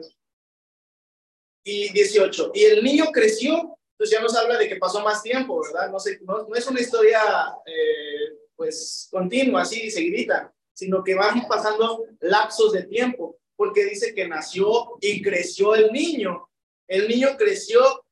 [1.64, 5.60] y 18, y el niño creció, entonces ya nos habla de que pasó más tiempo,
[5.62, 5.90] ¿verdad?
[5.90, 7.20] No, sé, no, no es una historia
[7.66, 14.26] eh, pues continua, así, seguidita, sino que van pasando lapsos de tiempo, porque dice que
[14.26, 16.48] nació y creció el niño.
[16.88, 18.04] El niño creció,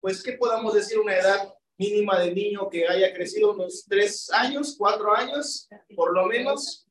[0.00, 0.98] pues, ¿qué podamos decir?
[0.98, 6.26] Una edad mínima de niño que haya crecido unos tres años, cuatro años, por lo
[6.26, 6.86] menos.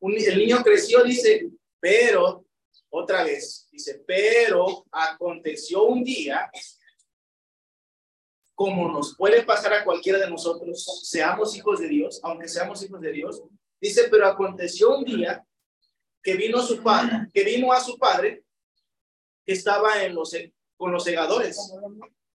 [0.00, 1.48] el niño creció, dice,
[1.80, 2.44] pero,
[2.90, 6.50] otra vez, dice, pero aconteció un día
[8.60, 13.00] como nos puede pasar a cualquiera de nosotros, seamos hijos de Dios, aunque seamos hijos
[13.00, 13.42] de Dios,
[13.80, 15.42] dice, pero aconteció un día
[16.22, 18.44] que vino su padre, que vino a su padre,
[19.46, 20.36] que estaba en los,
[20.76, 21.72] con los segadores.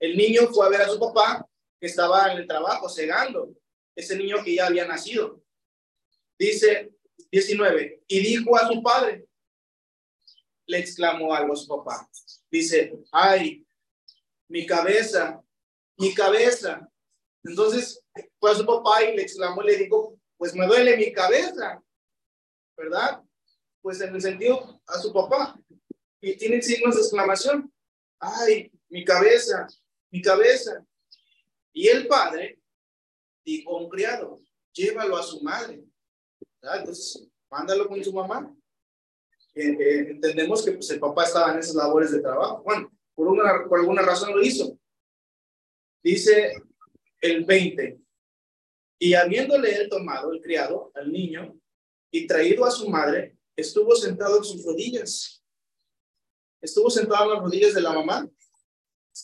[0.00, 1.46] El niño fue a ver a su papá,
[1.78, 3.50] que estaba en el trabajo, segando,
[3.94, 5.42] ese niño que ya había nacido.
[6.38, 6.94] Dice
[7.30, 9.26] 19, y dijo a su padre,
[10.66, 12.08] le exclamó a su papá.
[12.50, 13.66] Dice, ay,
[14.48, 15.44] mi cabeza
[15.96, 16.88] mi cabeza.
[17.42, 18.02] Entonces,
[18.38, 21.82] pues su papá y le exclamó le dijo, pues me duele mi cabeza,
[22.76, 23.22] ¿verdad?
[23.80, 25.58] Pues en el sentido a su papá.
[26.20, 27.72] Y tiene signos de exclamación.
[28.18, 29.66] Ay, mi cabeza,
[30.10, 30.84] mi cabeza.
[31.72, 32.60] Y el padre
[33.44, 34.40] dijo un criado,
[34.72, 35.84] llévalo a su madre.
[36.62, 38.54] Entonces, mándalo con su mamá.
[39.54, 42.62] Eh, eh, entendemos que pues, el papá estaba en esas labores de trabajo.
[42.64, 44.78] Bueno, por, una, por alguna razón lo hizo.
[46.02, 46.54] Dice
[47.20, 48.00] el 20.
[48.98, 51.58] Y habiéndole él tomado el criado al niño
[52.10, 55.44] y traído a su madre, estuvo sentado en sus rodillas.
[56.60, 58.28] Estuvo sentado en las rodillas de la mamá.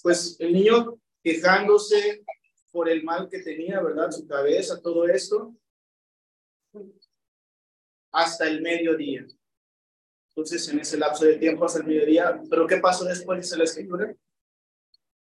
[0.03, 2.23] Pues el niño quejándose
[2.71, 4.11] por el mal que tenía, ¿verdad?
[4.11, 5.55] Su cabeza, todo esto,
[8.12, 9.27] hasta el mediodía.
[10.31, 13.40] Entonces, en ese lapso de tiempo hasta el mediodía, ¿pero qué pasó después?
[13.40, 14.14] Dice la escritura.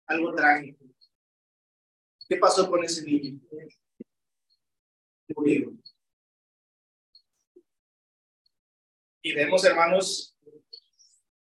[0.06, 0.84] Algo trágico.
[2.28, 3.40] ¿Qué pasó con ese niño?
[5.34, 5.72] Murió.
[9.22, 10.36] Y vemos, hermanos,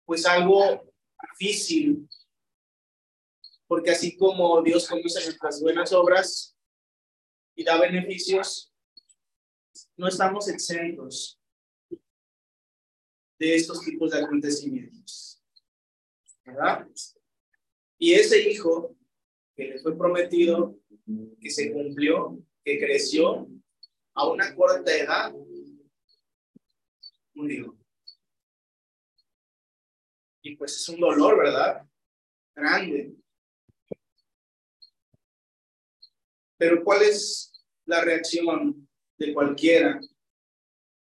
[0.05, 0.91] pues algo
[1.37, 2.07] difícil
[3.69, 6.57] porque así como Dios conoce nuestras buenas obras
[7.55, 8.73] y da beneficios,
[9.95, 11.38] no estamos exentos
[13.39, 15.41] de estos tipos de acontecimientos.
[16.43, 16.87] ¿Verdad?
[17.97, 18.95] Y ese hijo
[19.55, 20.77] que le fue prometido,
[21.39, 23.47] que se cumplió, que creció
[24.13, 25.33] a una corta edad,
[27.33, 27.77] murió.
[30.41, 31.85] Y pues es un dolor, ¿verdad?
[32.55, 33.15] Grande.
[36.57, 37.53] Pero ¿cuál es
[37.85, 39.99] la reacción de cualquiera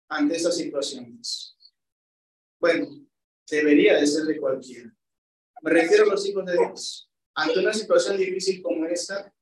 [0.07, 1.58] ante esas situaciones?
[2.59, 2.87] Bueno,
[3.49, 4.93] debería de ser de cualquiera.
[5.61, 7.11] Me refiero a los hijos de Dios.
[7.33, 9.33] Ante una situación difícil como esta,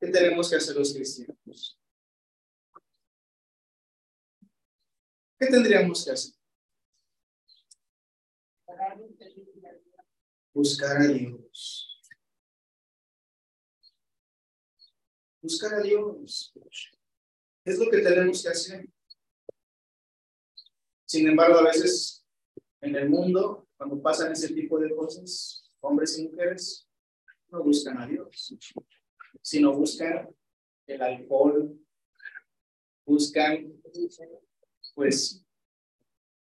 [0.00, 1.78] ¿qué tenemos que hacer los cristianos?
[5.38, 6.34] ¿Qué tendríamos que hacer?
[10.54, 11.92] Buscar a Dios.
[15.42, 16.54] buscar a Dios.
[17.64, 18.88] Es lo que tenemos que hacer.
[21.12, 22.24] Sin embargo, a veces
[22.80, 26.88] en el mundo, cuando pasan ese tipo de cosas, hombres y mujeres
[27.50, 28.56] no buscan a Dios,
[29.42, 30.34] sino buscan
[30.86, 31.78] el alcohol,
[33.04, 33.74] buscan,
[34.94, 35.44] pues,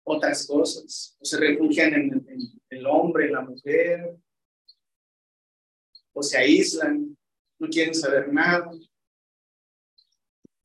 [0.04, 4.18] otras cosas, o se refugian en, en el hombre, en la mujer,
[6.12, 7.16] o se aíslan,
[7.59, 8.70] no quieren saber nada.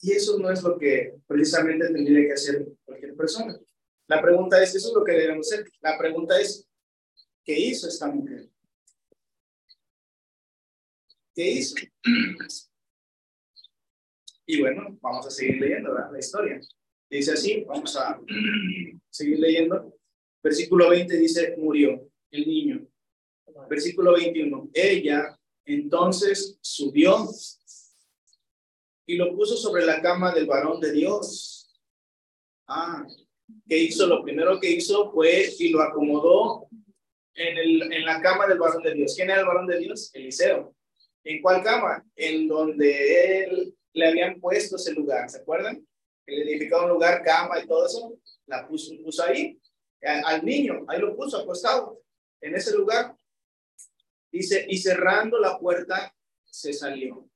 [0.01, 3.57] Y eso no es lo que precisamente tendría que hacer cualquier persona.
[4.07, 5.69] La pregunta es, eso es lo que debemos hacer.
[5.81, 6.67] La pregunta es,
[7.43, 8.49] ¿qué hizo esta mujer?
[11.33, 11.75] ¿Qué hizo?
[14.45, 16.59] Y bueno, vamos a seguir leyendo la historia.
[17.09, 18.19] Dice así, vamos a
[19.09, 19.95] seguir leyendo.
[20.43, 22.87] Versículo 20 dice, murió el niño.
[23.69, 27.29] Versículo 21, ella entonces subió
[29.05, 31.71] y lo puso sobre la cama del varón de Dios.
[32.67, 33.05] Ah,
[33.67, 34.07] ¿qué hizo?
[34.07, 36.67] Lo primero que hizo fue y lo acomodó
[37.33, 39.13] en, el, en la cama del varón de Dios.
[39.15, 40.11] ¿Quién era el varón de Dios?
[40.13, 40.75] Eliseo.
[41.23, 42.05] ¿En cuál cama?
[42.15, 45.85] En donde él le habían puesto ese lugar, ¿se acuerdan?
[46.25, 49.59] Que le edificaba un lugar, cama y todo eso, la puso, puso ahí,
[50.01, 52.01] al niño, ahí lo puso acostado,
[52.41, 53.15] en ese lugar.
[54.31, 57.29] Dice, y cerrando la puerta, se salió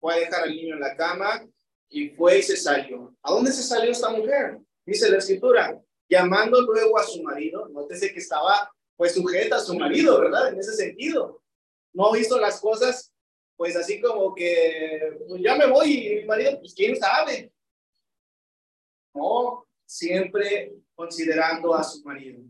[0.00, 1.46] fue a dejar al niño en la cama
[1.88, 3.14] y fue y se salió.
[3.22, 4.58] ¿A dónde se salió esta mujer?
[4.84, 9.74] Dice la escritura, llamando luego a su marido, nótese que estaba pues sujeta a su
[9.76, 10.48] marido, ¿verdad?
[10.48, 11.42] En ese sentido.
[11.92, 13.12] No hizo las cosas
[13.60, 17.52] pues así como que pues, ya me voy y mi marido, pues quién sabe.
[19.14, 22.40] No, siempre considerando a su marido,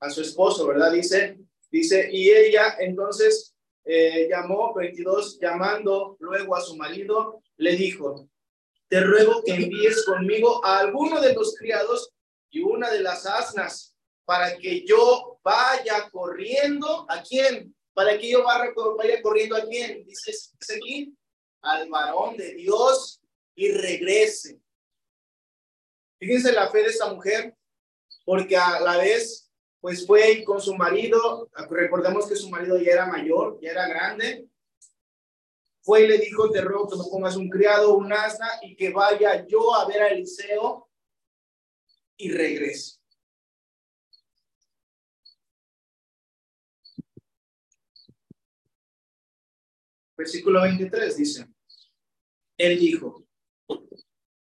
[0.00, 0.90] a su esposo, ¿verdad?
[0.90, 1.38] Dice,
[1.70, 8.28] dice, y ella entonces eh, llamó, 22, llamando luego a su marido, le dijo,
[8.88, 12.12] te ruego que envíes conmigo a alguno de los criados
[12.50, 13.94] y una de las asnas
[14.24, 18.72] para que yo vaya corriendo a quién, para que yo vaya,
[19.22, 20.32] corriendo a quién, dice,
[20.76, 21.14] aquí,
[21.62, 23.20] al varón de Dios
[23.54, 24.60] y regrese.
[26.18, 27.54] Fíjense la fe de esta mujer,
[28.24, 33.06] porque a la vez pues fue con su marido, recordemos que su marido ya era
[33.06, 34.48] mayor, ya era grande,
[35.86, 38.90] fue y le dijo, te ruego que me pongas un criado, un asna, y que
[38.90, 40.90] vaya yo a ver a Eliseo
[42.16, 42.98] y regrese.
[50.16, 51.46] Versículo 23 dice,
[52.58, 53.24] él dijo,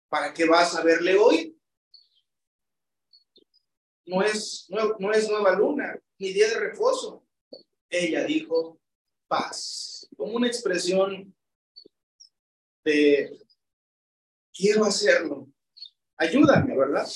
[0.08, 1.54] ¿para qué vas a verle hoy?
[4.06, 7.26] no es, no, es nueva luna, ni día de reposo.
[7.88, 8.80] Ella dijo,
[9.34, 11.34] paz, como una expresión
[12.84, 13.36] de,
[14.52, 15.48] quiero hacerlo,
[16.16, 17.08] ayúdame, ¿verdad?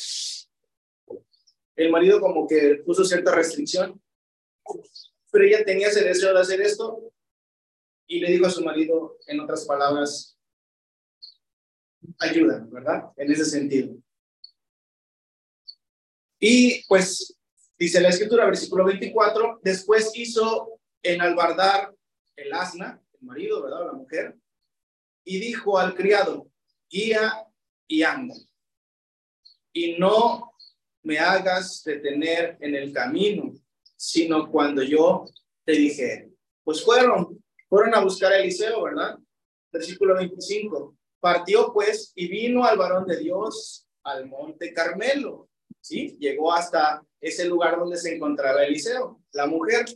[1.76, 4.02] El marido como que puso cierta restricción,
[5.30, 7.12] pero ella tenía ese deseo de hacer esto
[8.08, 10.36] y le dijo a su marido, en otras palabras,
[12.18, 13.12] ayúdame, ¿verdad?
[13.16, 13.94] En ese sentido.
[16.40, 17.36] Y pues
[17.78, 21.94] dice la escritura, versículo 24, después hizo enalbardar
[22.38, 23.86] el asna, el marido, ¿verdad?
[23.86, 24.36] La mujer,
[25.24, 26.48] y dijo al criado,
[26.88, 27.46] guía
[27.86, 28.34] y anda,
[29.72, 30.52] y no
[31.02, 33.52] me hagas detener en el camino,
[33.96, 35.24] sino cuando yo
[35.64, 36.30] te dije,
[36.64, 39.18] pues fueron, fueron a buscar a Eliseo, ¿verdad?
[39.72, 40.96] Versículo 25.
[41.20, 45.48] Partió pues y vino al varón de Dios al monte Carmelo,
[45.80, 46.16] ¿sí?
[46.18, 49.86] Llegó hasta ese lugar donde se encontraba Eliseo, la mujer.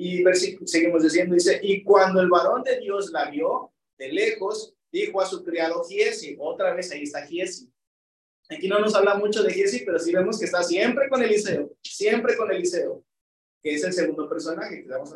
[0.00, 0.22] Y
[0.64, 5.26] seguimos diciendo, dice, y cuando el varón de Dios la vio de lejos, dijo a
[5.26, 7.68] su criado Giesi, otra vez ahí está Giesi.
[8.48, 11.76] Aquí no nos habla mucho de Giesi, pero sí vemos que está siempre con Eliseo,
[11.82, 13.04] siempre con Eliseo,
[13.60, 15.12] que es el segundo personaje que vamos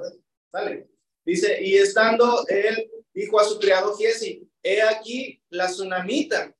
[0.52, 0.88] a ver.
[1.24, 6.52] Dice, y estando él, dijo a su criado Giesi, he aquí la tsunamita.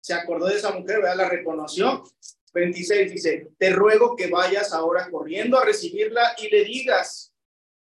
[0.00, 1.16] Se acordó de esa mujer, ¿verdad?
[1.16, 2.02] La reconoció.
[2.52, 7.32] 26 dice, te ruego que vayas ahora corriendo a recibirla y le digas,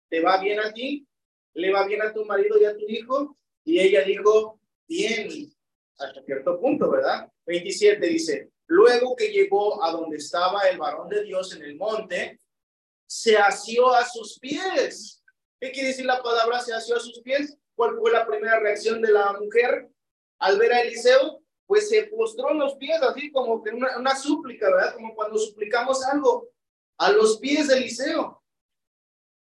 [0.08, 1.06] ¿te va bien a ti?
[1.54, 3.36] ¿Le va bien a tu marido y a tu hijo?
[3.64, 5.28] Y ella dijo, bien,
[5.98, 7.30] hasta cierto punto, ¿verdad?
[7.46, 12.40] 27 dice, luego que llegó a donde estaba el varón de Dios en el monte,
[13.06, 15.22] se asió a sus pies.
[15.60, 17.56] ¿Qué quiere decir la palabra se asió a sus pies?
[17.74, 19.88] ¿Cuál fue la primera reacción de la mujer
[20.38, 21.42] al ver a Eliseo?
[21.66, 24.94] Pues se postró en los pies, así como que una, una súplica, ¿verdad?
[24.94, 26.48] Como cuando suplicamos algo
[26.98, 28.37] a los pies de Eliseo.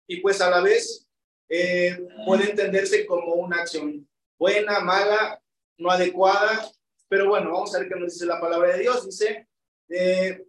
[0.10, 1.08] Y pues a la vez
[1.48, 5.40] eh, puede entenderse como una acción buena, mala,
[5.78, 6.68] no adecuada,
[7.08, 9.06] pero bueno, vamos a ver qué nos dice la palabra de Dios.
[9.06, 9.48] Dice,
[9.88, 10.44] eh,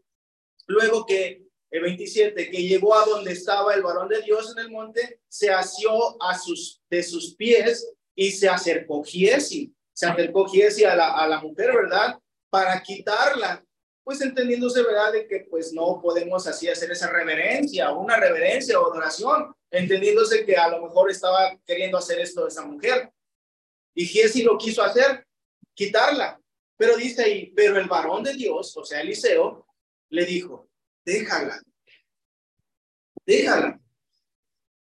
[0.66, 4.70] luego que el 27, que llegó a donde estaba el varón de Dios en el
[4.70, 10.84] monte, se asió a sus, de sus pies y se acercó Giesi, se acercó Giesi
[10.84, 12.18] a la, a la mujer, ¿verdad?
[12.48, 13.62] Para quitarla,
[14.04, 15.12] pues entendiéndose, ¿verdad?
[15.12, 20.56] De que pues no podemos así hacer esa reverencia, una reverencia o adoración, entendiéndose que
[20.56, 23.12] a lo mejor estaba queriendo hacer esto esa mujer.
[23.94, 25.26] Y Giesi lo quiso hacer,
[25.74, 26.40] quitarla.
[26.76, 29.66] Pero dice ahí, pero el varón de Dios, o sea, Eliseo,
[30.08, 30.68] le dijo,
[31.04, 31.60] déjala,
[33.26, 33.78] déjala.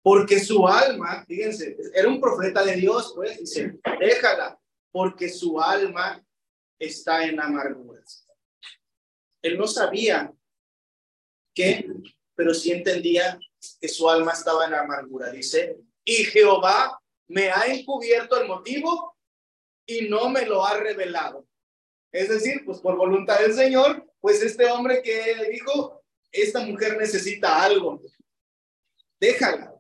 [0.03, 4.59] Porque su alma, fíjense, era un profeta de Dios, pues, dice, déjala,
[4.93, 6.23] porque su alma
[6.79, 8.24] está en amarguras.
[9.45, 10.33] Él no sabía
[11.55, 11.87] qué,
[12.35, 13.39] pero sí entendía
[13.79, 15.31] que su alma estaba en amargura.
[15.31, 19.19] Dice, y Jehová me ha encubierto el motivo
[19.87, 21.47] y no me lo ha revelado.
[22.11, 26.03] Es decir, pues por voluntad del Señor, pues este hombre que dijo,
[26.33, 28.01] esta mujer necesita algo,
[29.21, 29.75] déjala,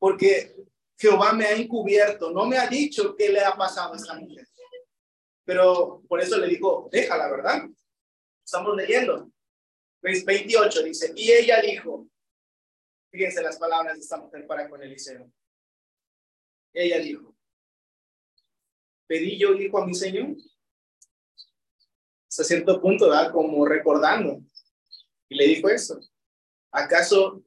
[0.00, 0.56] porque
[0.98, 4.48] Jehová me ha encubierto, no me ha dicho qué le ha pasado a esta mujer.
[5.44, 7.62] Pero por eso le dijo, déjala, ¿verdad?
[8.50, 9.30] Estamos leyendo.
[10.02, 12.08] 28 dice, y ella dijo,
[13.12, 15.30] fíjense las palabras de esta mujer para con Eliseo.
[16.72, 17.36] Ella dijo,
[19.06, 20.34] pedí yo hijo a mi Señor.
[22.28, 23.30] Hasta cierto punto, ¿verdad?
[23.30, 24.40] Como recordando.
[25.28, 26.00] Y le dijo eso.
[26.72, 27.44] ¿Acaso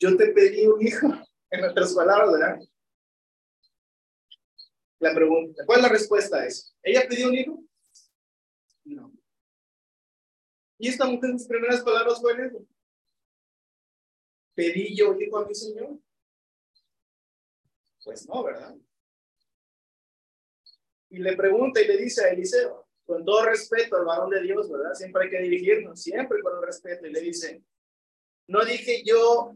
[0.00, 1.08] yo te pedí un hijo?
[1.50, 2.58] En otras palabras, ¿verdad?
[4.98, 6.74] La pregunta, ¿cuál es la respuesta a eso?
[6.82, 7.64] ¿Ella pidió un hijo?
[8.84, 9.17] No.
[10.78, 12.64] Y esta mujer, sus primeras palabras fue eso.
[14.54, 15.98] ¿Pedí yo hijo a mi Señor?
[18.04, 18.76] Pues no, ¿verdad?
[21.10, 24.70] Y le pregunta y le dice a Eliseo, con todo respeto al varón de Dios,
[24.70, 24.94] ¿verdad?
[24.94, 27.06] Siempre hay que dirigirnos, siempre con el respeto.
[27.06, 27.62] Y le dice,
[28.46, 29.52] ¿no dije yo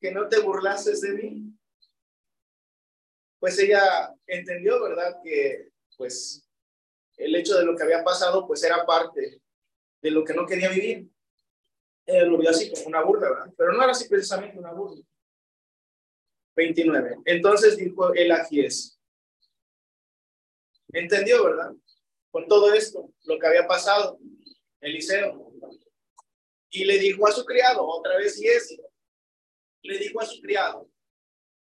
[0.00, 1.58] que no te burlases de mí?
[3.38, 5.20] Pues ella entendió, ¿verdad?
[5.22, 6.46] Que pues
[7.16, 9.40] el hecho de lo que había pasado, pues era parte
[10.04, 11.08] de lo que no quería vivir.
[12.04, 13.54] Él lo vio así como una burla, ¿verdad?
[13.56, 15.02] Pero no era así precisamente una burla.
[16.54, 17.16] 29.
[17.24, 19.00] Entonces dijo el Agies.
[20.92, 21.72] Entendió, ¿verdad?
[22.34, 24.18] con todo esto, lo que había pasado,
[24.80, 25.52] Eliseo.
[26.68, 28.76] Y le dijo a su criado, otra vez y es,
[29.82, 30.90] le dijo a su criado,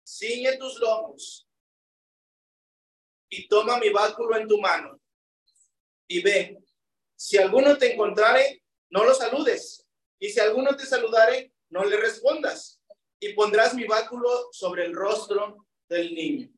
[0.07, 1.49] ciñe tus lomos
[3.28, 5.01] y toma mi báculo en tu mano
[6.07, 6.62] y ve,
[7.23, 9.87] si alguno te encontrare, no lo saludes,
[10.18, 12.81] y si alguno te saludare, no le respondas,
[13.20, 16.49] y pondrás mi báculo sobre el rostro del niño.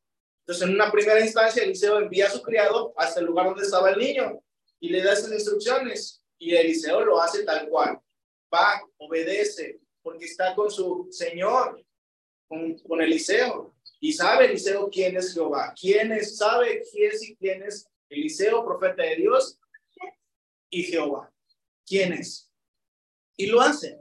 [0.41, 3.91] Entonces, en una primera instancia, Eliseo envía a su criado hasta el lugar donde estaba
[3.91, 4.43] el niño
[4.81, 6.25] y le da esas instrucciones.
[6.39, 8.01] Y Eliseo lo hace tal cual.
[8.53, 11.85] Va, obedece, porque está con su Señor,
[12.49, 13.75] con, con Eliseo.
[14.01, 18.65] Y sabe Eliseo quién es Jehová, quién es, sabe quién es y quién es Eliseo,
[18.65, 19.59] profeta de Dios,
[20.75, 21.33] y Jehová.
[21.87, 22.51] ¿Quién es?
[23.37, 24.01] Y lo hace.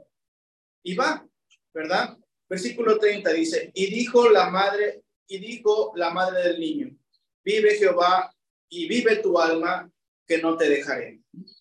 [0.82, 1.26] Y va,
[1.72, 2.18] ¿verdad?
[2.48, 6.96] Versículo 30 dice, y dijo la madre, y dijo la madre del niño,
[7.44, 8.34] vive Jehová
[8.68, 9.90] y vive tu alma,
[10.26, 11.20] que no te dejaré.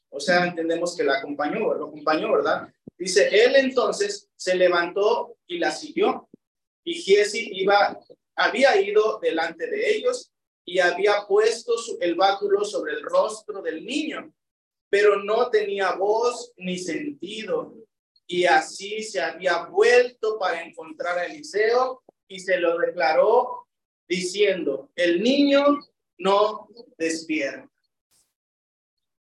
[0.09, 2.73] O sea, entendemos que la acompañó, lo acompañó, ¿verdad?
[2.97, 6.29] Dice, él entonces se levantó y la siguió.
[6.83, 7.99] Y Giesi iba,
[8.35, 10.31] había ido delante de ellos
[10.65, 14.33] y había puesto el báculo sobre el rostro del niño,
[14.93, 17.73] pero no tenía voz ni sentido.
[18.27, 23.67] Y así se había vuelto para encontrar a Eliseo y se lo declaró
[24.07, 25.79] diciendo, el niño
[26.19, 27.67] no despierta.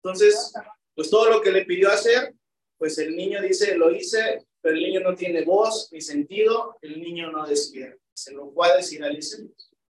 [0.03, 0.53] Entonces,
[0.97, 2.35] pues todo lo que le pidió hacer,
[2.77, 7.01] pues el niño dice, lo hice, pero el niño no tiene voz ni sentido, el
[7.01, 8.03] niño no despierta.
[8.13, 9.47] Se lo fue a decir a Eliseo.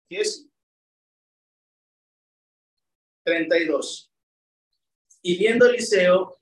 [0.09, 0.47] ¿Qué es?
[3.23, 4.08] 32.
[5.21, 6.39] Y viendo Eliseo,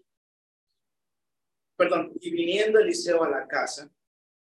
[1.75, 3.91] perdón, y viniendo Eliseo a la casa,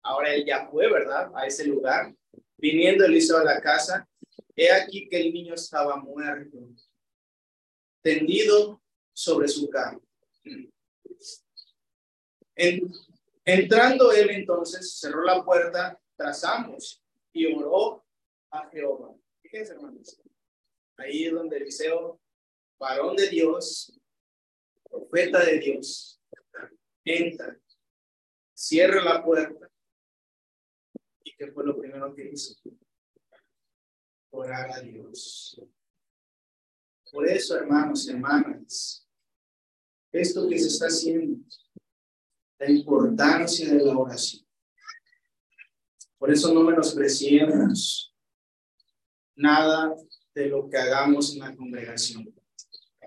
[0.03, 1.31] ahora él ya fue, ¿verdad?
[1.35, 2.15] A ese lugar.
[2.59, 4.09] Viniendo Eliseo a la casa,
[4.55, 6.59] he aquí que el niño estaba muerto,
[8.03, 8.83] tendido
[9.13, 10.01] sobre su cama.
[13.45, 18.05] entrando él entonces, cerró la puerta tras ambos y oró
[18.51, 19.15] a Jehová.
[19.43, 20.21] Fíjense, hermanos.
[20.97, 22.21] Ahí es donde Eliseo
[22.79, 23.93] varón de Dios,
[24.99, 26.21] profeta de Dios,
[27.05, 27.59] entra,
[28.55, 29.71] cierra la puerta.
[31.25, 32.55] ¿Y qué fue lo primero que hizo?
[34.31, 35.61] Orar a Dios.
[37.11, 39.09] Por eso, hermanos y hermanas,
[40.13, 41.39] esto que se está haciendo,
[42.59, 44.47] la importancia de la oración.
[46.19, 48.15] Por eso no menospreciemos
[49.35, 49.95] nada
[50.35, 52.35] de lo que hagamos en la congregación.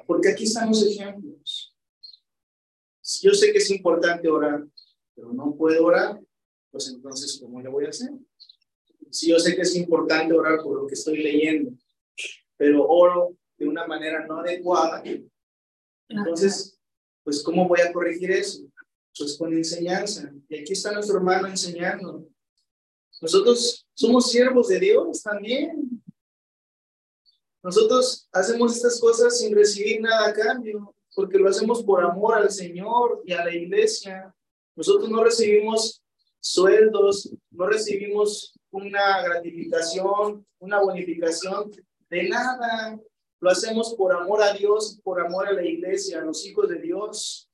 [0.06, 1.39] Porque aquí están los ejemplos.
[3.20, 4.66] Si yo sé que es importante orar,
[5.14, 6.22] pero no puedo orar,
[6.72, 8.12] pues entonces, ¿cómo le voy a hacer?
[9.12, 11.70] Si yo sé que es importante orar por lo que estoy leyendo,
[12.56, 15.04] pero oro de una manera no adecuada,
[16.08, 16.80] entonces,
[17.22, 18.64] pues, ¿cómo voy a corregir eso?
[19.18, 20.32] Pues con enseñanza.
[20.48, 22.26] Y aquí está nuestro hermano enseñando.
[23.20, 26.02] Nosotros somos siervos de Dios también.
[27.62, 32.50] Nosotros hacemos estas cosas sin recibir nada a cambio, porque lo hacemos por amor al
[32.50, 34.34] Señor y a la iglesia.
[34.74, 36.02] Nosotros no recibimos
[36.40, 41.72] sueldos, no recibimos una gratificación, una bonificación
[42.10, 42.98] de nada.
[43.42, 46.80] Lo hacemos por amor a Dios, por amor a la iglesia, a los hijos de
[46.80, 47.50] Dios.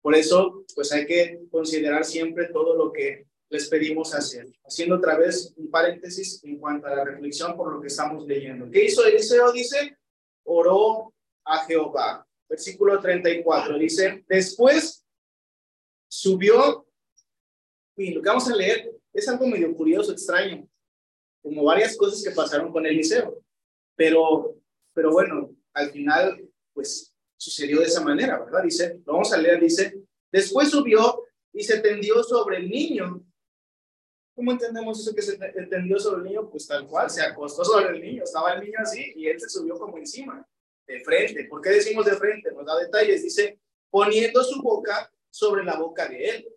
[0.00, 4.46] Por eso, pues hay que considerar siempre todo lo que les pedimos hacer.
[4.64, 8.70] Haciendo otra vez un paréntesis en cuanto a la reflexión por lo que estamos leyendo.
[8.70, 9.52] ¿Qué hizo Eliseo?
[9.52, 9.98] Dice,
[10.44, 11.12] oró
[11.44, 12.25] a Jehová.
[12.48, 15.04] Versículo 34 dice, después
[16.08, 16.86] subió,
[17.96, 20.68] y lo que vamos a leer es algo medio curioso, extraño,
[21.42, 23.42] como varias cosas que pasaron con Eliseo,
[23.96, 24.56] pero,
[24.92, 28.62] pero bueno, al final, pues sucedió de esa manera, ¿verdad?
[28.62, 33.26] Dice, lo vamos a leer, dice, después subió y se tendió sobre el niño
[34.36, 36.50] ¿Cómo entendemos eso que se entendió sobre el niño?
[36.50, 39.48] Pues tal cual, se acostó sobre el niño, estaba el niño así y él se
[39.48, 40.46] subió como encima,
[40.86, 41.44] de frente.
[41.44, 42.52] ¿Por qué decimos de frente?
[42.52, 43.58] Nos da detalles, dice,
[43.90, 46.48] poniendo su boca sobre la boca de él.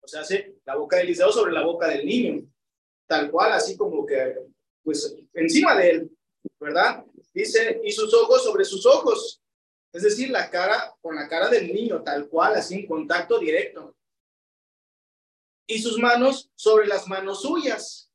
[0.00, 2.44] O sea, hace la boca de Eliseo sobre la boca del niño,
[3.06, 4.36] tal cual, así como que,
[4.82, 6.10] pues, encima de él,
[6.58, 7.04] ¿verdad?
[7.32, 9.40] Dice, y sus ojos sobre sus ojos.
[9.92, 13.94] Es decir, la cara con la cara del niño, tal cual, así en contacto directo
[15.66, 18.10] y sus manos sobre las manos suyas.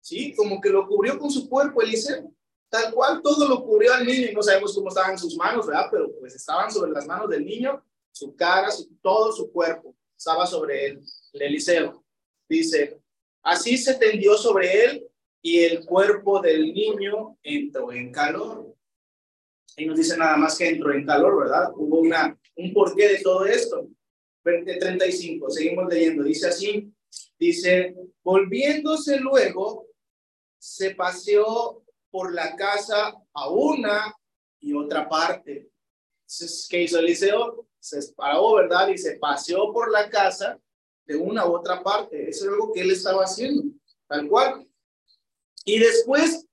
[0.00, 0.34] ¿Sí?
[0.34, 2.32] Como que lo cubrió con su cuerpo Eliseo.
[2.76, 5.88] Tal cual todo lo cubrió al niño y no sabemos cómo estaban sus manos, ¿verdad?
[5.90, 8.68] Pero pues estaban sobre las manos del niño, su cara,
[9.00, 11.00] todo su cuerpo estaba sobre él,
[11.32, 12.04] el Eliseo.
[12.46, 13.00] Dice,
[13.42, 15.06] así se tendió sobre él
[15.40, 18.74] y el cuerpo del niño entró en calor.
[19.78, 21.70] Y nos dice nada más que entró en calor, ¿verdad?
[21.74, 23.88] Hubo una, un porqué de todo esto.
[24.42, 26.92] 35, seguimos leyendo, dice así,
[27.38, 29.86] dice, volviéndose luego,
[30.58, 31.85] se paseó
[32.16, 34.10] por la casa a una
[34.58, 35.70] y otra parte.
[36.70, 37.68] ¿Qué hizo Eliseo?
[37.78, 38.88] Se paró, ¿verdad?
[38.88, 40.58] Y se paseó por la casa
[41.04, 42.30] de una u otra parte.
[42.30, 43.64] Eso es algo que él estaba haciendo,
[44.08, 44.66] tal cual.
[45.66, 46.46] Y después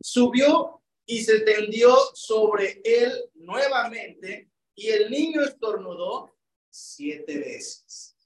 [0.00, 6.34] subió y se tendió sobre él nuevamente y el niño estornudó
[6.70, 8.16] siete veces.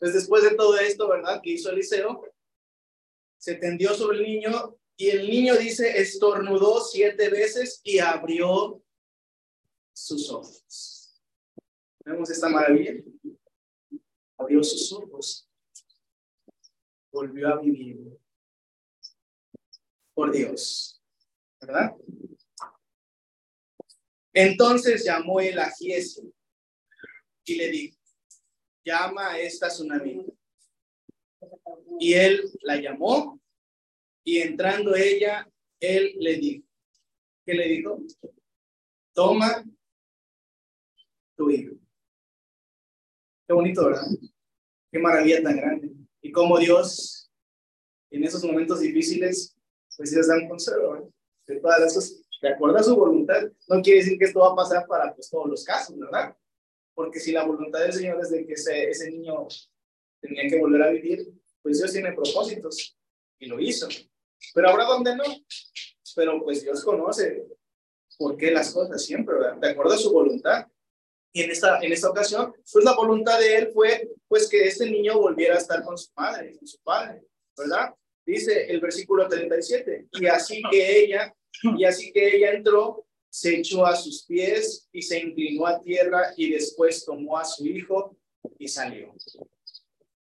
[0.00, 1.40] Pues después de todo esto, ¿verdad?
[1.40, 2.20] Que hizo Eliseo,
[3.38, 8.82] se tendió sobre el niño y el niño dice, estornudó siete veces y abrió
[9.92, 11.22] sus ojos.
[12.04, 12.94] Vemos esta maravilla.
[14.38, 15.48] Abrió sus ojos.
[17.12, 17.98] Volvió a vivir.
[20.14, 21.02] Por Dios.
[21.60, 21.94] ¿Verdad?
[24.32, 25.72] Entonces llamó el a
[27.44, 27.98] y le dijo,
[28.84, 30.26] llama a esta tsunami.
[31.98, 33.40] Y él la llamó
[34.26, 35.48] y entrando ella,
[35.78, 36.66] él le dijo,
[37.46, 38.02] ¿qué le dijo?
[39.14, 39.64] Toma
[41.36, 41.76] tu hijo.
[43.46, 44.02] Qué bonito, ¿verdad?
[44.90, 45.92] Qué maravilla tan grande.
[46.20, 47.30] Y cómo Dios,
[48.10, 49.56] en esos momentos difíciles,
[49.96, 51.08] pues Dios da un consejo,
[51.46, 53.44] De todas las cosas, de acuerdo a su voluntad.
[53.68, 56.36] No quiere decir que esto va a pasar para pues, todos los casos, ¿verdad?
[56.94, 59.46] Porque si la voluntad del Señor es de que ese, ese niño
[60.20, 62.98] tenía que volver a vivir, pues Dios tiene propósitos
[63.38, 63.86] y lo hizo.
[64.54, 65.24] Pero ahora donde no,
[66.14, 67.46] pero pues Dios conoce
[68.18, 69.56] por qué las cosas siempre, ¿verdad?
[69.56, 70.66] De acuerdo a su voluntad.
[71.32, 74.90] Y en esta, en esta ocasión, pues la voluntad de él fue pues que este
[74.90, 77.22] niño volviera a estar con su madre, con su padre,
[77.56, 77.94] ¿verdad?
[78.24, 81.34] Dice el versículo 37, y así que ella,
[81.76, 86.32] y así que ella entró, se echó a sus pies y se inclinó a tierra
[86.36, 88.16] y después tomó a su hijo
[88.58, 89.14] y salió.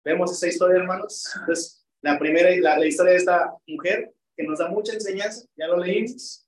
[0.04, 1.24] Vemos esa historia, hermanos.
[1.34, 5.66] Entonces, la primera, la, la historia de esta mujer que nos da mucha enseñanza, ya
[5.66, 6.46] lo leímos.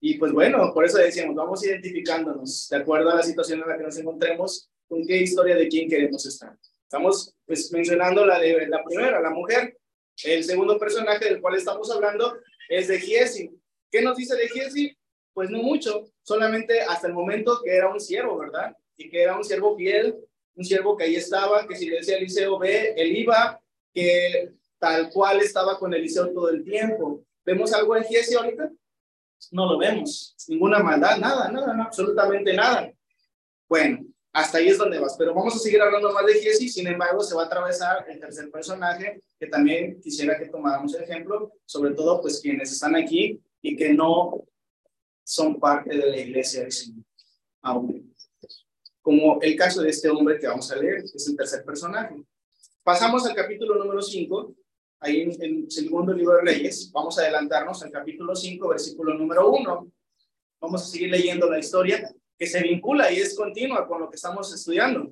[0.00, 3.76] Y pues bueno, por eso decíamos, vamos identificándonos de acuerdo a la situación en la
[3.76, 6.56] que nos encontremos, con qué historia de quién queremos estar.
[6.82, 9.76] Estamos pues mencionando la de la primera, la mujer.
[10.22, 12.38] El segundo personaje del cual estamos hablando
[12.68, 13.50] es de Giesi.
[13.90, 14.96] ¿Qué nos dice de Giesi?
[15.32, 18.74] Pues no mucho, solamente hasta el momento que era un siervo, ¿verdad?
[18.96, 20.16] Y que era un siervo fiel,
[20.54, 23.60] un siervo que ahí estaba, que si le decía Eliseo, ve, él iba,
[23.96, 27.24] que tal cual estaba con Eliseo todo el tiempo.
[27.46, 28.70] ¿Vemos algo en Giesi ahorita?
[29.52, 30.36] No lo vemos.
[30.48, 32.92] Ninguna maldad, nada, nada, absolutamente nada.
[33.66, 35.16] Bueno, hasta ahí es donde vas.
[35.18, 36.68] Pero vamos a seguir hablando más de Giesi.
[36.68, 41.04] Sin embargo, se va a atravesar el tercer personaje, que también quisiera que tomáramos el
[41.04, 44.44] ejemplo, sobre todo pues quienes están aquí y que no
[45.24, 47.04] son parte de la iglesia del Señor
[47.62, 48.14] aún
[49.06, 52.16] como el caso de este hombre que vamos a leer, es el tercer personaje.
[52.86, 54.54] Pasamos al capítulo número 5,
[55.00, 59.50] ahí en, el segundo libro de Reyes, vamos a adelantarnos al capítulo 5, versículo número
[59.50, 59.92] 1.
[60.60, 62.08] Vamos a seguir leyendo la historia
[62.38, 65.10] que se vincula y es continua con lo que estamos estudiando.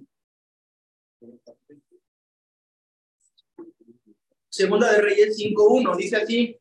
[4.49, 6.57] Segunda de Reyes 5.1, dice así,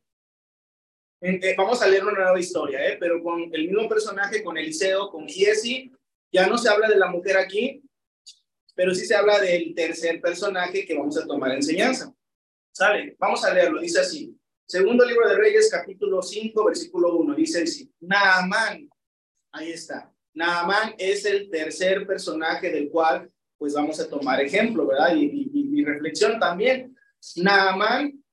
[1.22, 5.12] eh, vamos a leer una nueva historia, eh, pero con el mismo personaje, con Eliseo,
[5.12, 5.92] con Giesi
[6.32, 7.83] ya no se habla de la mujer aquí,
[8.76, 12.14] pero sí se habla del tercer personaje que vamos a tomar enseñanza.
[12.72, 13.16] ¿Sale?
[13.20, 13.80] Vamos a leerlo.
[13.80, 14.36] Dice así.
[14.66, 17.36] Segundo libro de Reyes, capítulo 5, versículo 1.
[17.36, 17.92] Dice así.
[18.00, 18.90] Naamán.
[19.52, 20.12] Ahí está.
[20.34, 25.16] Naamán es el tercer personaje del cual pues vamos a tomar ejemplo, ¿verdad?
[25.16, 26.96] Y, mi reflexión también.
[27.38, 28.24] Naamán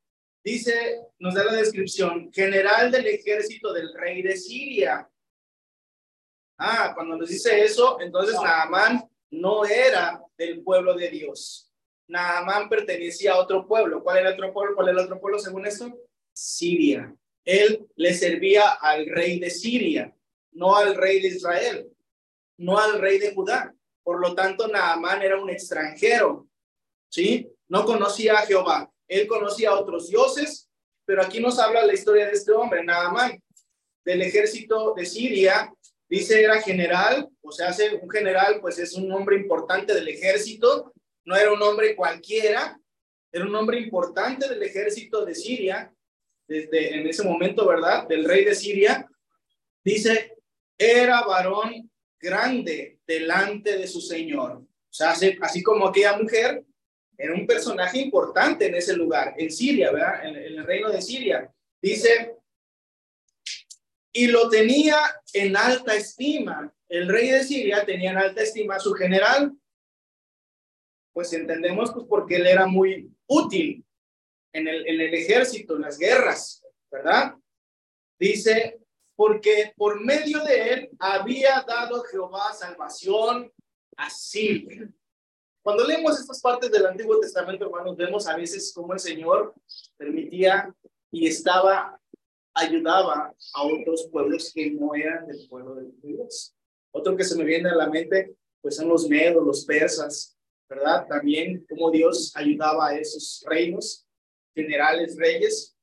[0.43, 5.09] dice, nos da la descripción, general del ejército del rey de Siria.
[6.59, 11.71] Ah, cuando nos dice eso, entonces Naamán no era del pueblo de Dios.
[12.09, 14.03] Naamán pertenecía a otro pueblo.
[14.03, 14.75] ¿Cuál era otro pueblo?
[14.75, 15.93] ¿Cuál era otro pueblo según esto?
[16.33, 17.15] Siria.
[17.45, 20.17] Él le servía al rey de Siria,
[20.53, 21.91] no al rey de Israel,
[22.57, 23.75] no al rey de Judá.
[24.03, 26.49] Por lo tanto, Naamán era un extranjero,
[27.11, 27.47] ¿sí?
[27.69, 28.91] No conocía a Jehová.
[29.09, 30.71] Él conocía a otros dioses,
[31.05, 33.43] pero aquí nos habla la historia de este hombre, Naamán,
[34.07, 35.71] del ejército de Siria,
[36.11, 40.93] Dice era general, o sea, un general pues es un hombre importante del ejército,
[41.25, 42.77] no era un hombre cualquiera,
[43.31, 45.95] era un hombre importante del ejército de Siria,
[46.49, 48.09] desde en ese momento, ¿verdad?
[48.09, 49.09] Del rey de Siria.
[49.85, 50.35] Dice,
[50.77, 51.89] era varón
[52.19, 54.57] grande delante de su señor.
[54.57, 56.65] O sea, así como aquella mujer,
[57.17, 60.27] era un personaje importante en ese lugar, en Siria, ¿verdad?
[60.27, 61.49] En el reino de Siria.
[61.81, 62.35] Dice,
[64.13, 64.99] y lo tenía
[65.33, 66.73] en alta estima.
[66.89, 69.53] El rey de Siria tenía en alta estima a su general,
[71.13, 73.85] pues entendemos pues porque él era muy útil
[74.53, 77.35] en el, en el ejército, en las guerras, ¿verdad?
[78.19, 78.81] Dice,
[79.15, 83.53] porque por medio de él había dado Jehová salvación
[83.97, 84.91] a Siria.
[85.63, 89.55] Cuando leemos estas partes del Antiguo Testamento, hermanos, vemos a veces cómo el Señor
[89.97, 90.75] permitía
[91.13, 92.01] y estaba
[92.55, 96.55] ayudaba a otros pueblos que no eran del pueblo de Dios.
[96.93, 100.37] Otro que se me viene a la mente, pues son los medos, los persas,
[100.69, 101.07] ¿verdad?
[101.09, 104.07] También como Dios ayudaba a esos reinos,
[104.55, 105.77] generales, reyes,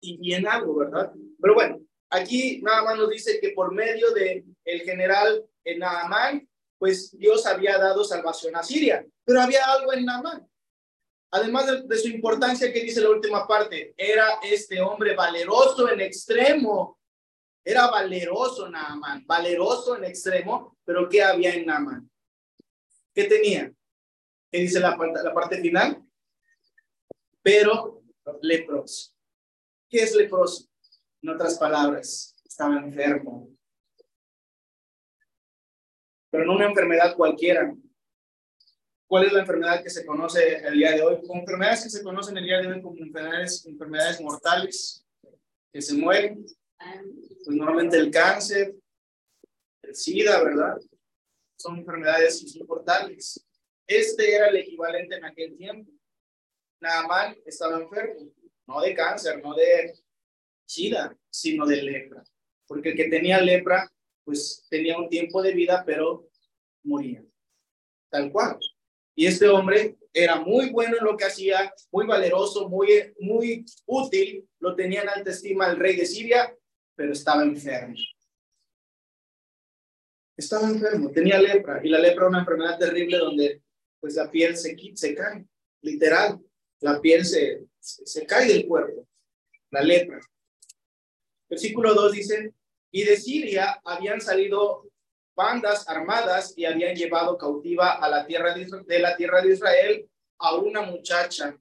[0.00, 1.12] y bien algo, ¿verdad?
[1.40, 1.80] Pero bueno,
[2.10, 5.44] aquí nada más nos dice que por medio de el general
[5.78, 6.46] Naamán,
[6.78, 10.46] pues Dios había dado salvación a Siria, pero había algo en Naamán.
[11.34, 17.00] Además de, su importancia que dice la última parte, era este hombre valeroso en extremo.
[17.64, 22.08] Era valeroso Naamán, valeroso en extremo, pero ¿qué había en Naamán?
[23.12, 23.72] ¿Qué tenía?
[24.48, 26.04] ¿Qué dice la, la parte final?
[27.42, 28.04] Pero
[28.40, 29.12] leproso.
[29.88, 30.68] ¿Qué es leproso?
[31.20, 33.48] En otras palabras, estaba enfermo.
[36.30, 37.74] Pero no una enfermedad cualquiera.
[39.14, 41.20] ¿Cuál es la enfermedad que se conoce el día de hoy?
[41.24, 45.06] Como enfermedades que se conocen el día de hoy como enfermedades, enfermedades mortales
[45.72, 46.44] que se mueren.
[47.44, 48.74] Pues normalmente el cáncer,
[49.82, 50.78] el SIDA, ¿verdad?
[51.56, 53.46] Son enfermedades mortales.
[53.86, 55.92] Este era el equivalente en aquel tiempo.
[56.80, 58.32] Naamán estaba enfermo,
[58.66, 59.94] no de cáncer, no de
[60.66, 62.24] SIDA, sino de lepra.
[62.66, 63.88] Porque el que tenía lepra,
[64.24, 66.28] pues tenía un tiempo de vida, pero
[66.82, 67.22] moría.
[68.10, 68.58] Tal cual.
[69.14, 74.48] Y este hombre era muy bueno en lo que hacía, muy valeroso, muy, muy útil.
[74.60, 76.56] Lo tenía en alta estima el rey de Siria,
[76.94, 77.94] pero estaba enfermo.
[80.36, 81.80] Estaba enfermo, tenía lepra.
[81.84, 83.62] Y la lepra es una enfermedad terrible donde
[84.00, 85.46] pues la piel se, se cae,
[85.80, 86.38] literal,
[86.80, 89.08] la piel se, se cae del cuerpo,
[89.70, 90.20] la lepra.
[91.48, 92.52] Versículo 2 dice,
[92.90, 94.90] y de Siria habían salido
[95.34, 100.08] bandas armadas y habían llevado cautiva a la tierra de, la tierra de Israel
[100.38, 101.56] a una muchacha,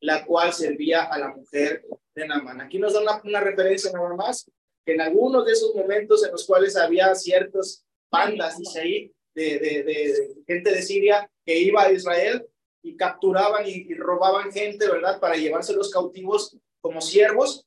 [0.00, 2.60] la cual servía a la mujer de Naamán.
[2.60, 4.50] Aquí nos da una, referencia nada más,
[4.84, 9.58] que en algunos de esos momentos en los cuales había ciertas bandas, dice ahí, de,
[9.58, 12.46] de, gente de Siria que iba a Israel
[12.82, 15.20] y capturaban y, y robaban gente, ¿verdad?
[15.20, 17.66] Para llevarse los cautivos como siervos.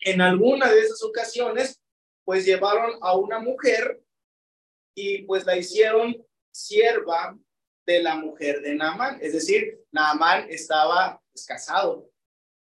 [0.00, 1.80] En alguna de esas ocasiones,
[2.24, 4.03] pues llevaron a una mujer
[4.94, 6.16] y pues la hicieron
[6.50, 7.36] sierva
[7.86, 9.18] de la mujer de Naamán.
[9.20, 12.10] Es decir, Naamán estaba pues, casado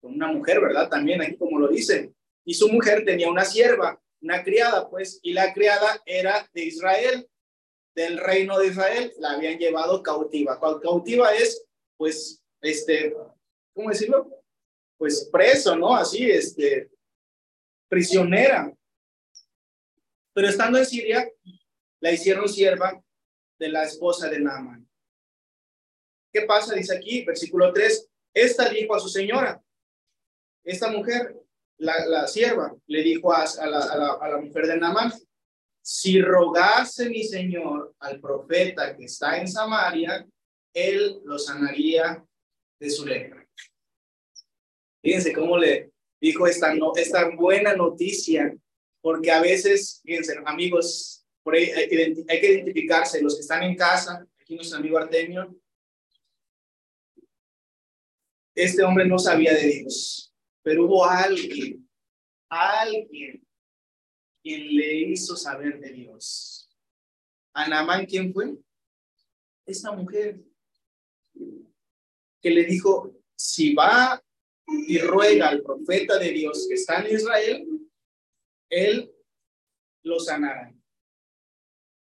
[0.02, 0.90] con una mujer, ¿verdad?
[0.90, 2.14] También aquí como lo dice.
[2.46, 7.30] Y su mujer tenía una sierva, una criada, pues, y la criada era de Israel
[7.96, 10.60] del reino de Israel, la habían llevado cautiva.
[10.60, 11.66] Cautiva es,
[11.98, 13.16] pues, este,
[13.74, 14.30] ¿cómo decirlo?
[14.98, 15.96] Pues preso, ¿no?
[15.96, 16.90] Así, este,
[17.88, 18.74] prisionera.
[20.34, 21.30] Pero estando en Siria,
[22.04, 23.01] la hicieron sierva
[23.58, 24.86] de la esposa de Naaman.
[26.34, 26.76] ¿Qué pasa?
[26.76, 29.64] Dice aquí, versículo 3, esta dijo a su señora,
[30.66, 31.34] esta mujer,
[31.78, 35.14] la, la sierva, le dijo a, la, a, la, a la mujer de Naaman,
[35.82, 40.28] si rogase mi señor al profeta que está en Samaria,
[40.74, 42.22] él lo sanaría
[42.82, 43.47] de su lepra.
[45.01, 48.54] Fíjense cómo le dijo esta, no, esta buena noticia,
[49.01, 54.26] porque a veces, fíjense, amigos, por ahí hay, que identificarse, los que están en casa,
[54.39, 55.56] aquí nuestro amigo Artemio,
[58.56, 61.89] este hombre no sabía de Dios, pero hubo alguien,
[62.50, 63.46] alguien
[64.41, 66.70] quien le hizo saber de Dios.
[67.54, 68.56] Anamán, ¿quién fue?
[69.66, 70.41] Esta mujer
[72.41, 74.22] que le dijo, si va
[74.68, 77.68] y ruega al profeta de Dios que está en Israel,
[78.70, 79.14] él
[80.04, 80.74] lo sanará.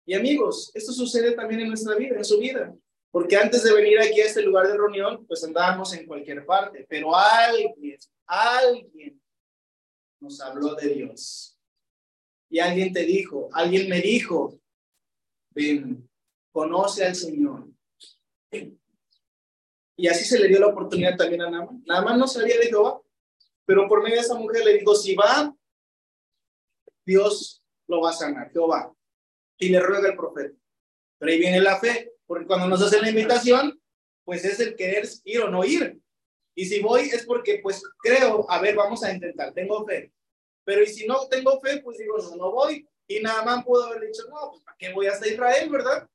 [0.07, 2.72] Y amigos, esto sucede también en nuestra vida, en su vida.
[3.11, 6.86] Porque antes de venir aquí a este lugar de reunión, pues andábamos en cualquier parte,
[6.88, 9.20] pero alguien, alguien
[10.20, 11.59] nos habló de Dios
[12.48, 14.61] y alguien te dijo, alguien me dijo,
[15.50, 16.09] ven,
[16.52, 17.68] conoce al Señor.
[19.96, 21.82] Y así se le dio la oportunidad también a Naaman.
[21.86, 23.00] Naaman no sabía de Jehová,
[23.64, 25.54] pero por medio de esa mujer le dijo, si va,
[27.04, 28.95] Dios lo va a sanar, Jehová.
[29.59, 30.57] Y le ruega el profeta.
[31.18, 33.80] Pero ahí viene la fe, porque cuando nos hacen la invitación,
[34.24, 36.00] pues es el querer ir o no ir.
[36.54, 40.12] Y si voy es porque pues creo, a ver, vamos a intentar, tengo fe.
[40.64, 42.88] Pero y si no tengo fe, pues digo, no, no voy.
[43.07, 46.09] Y nada más puedo haber dicho, no, pues ¿para qué voy hasta Israel, verdad?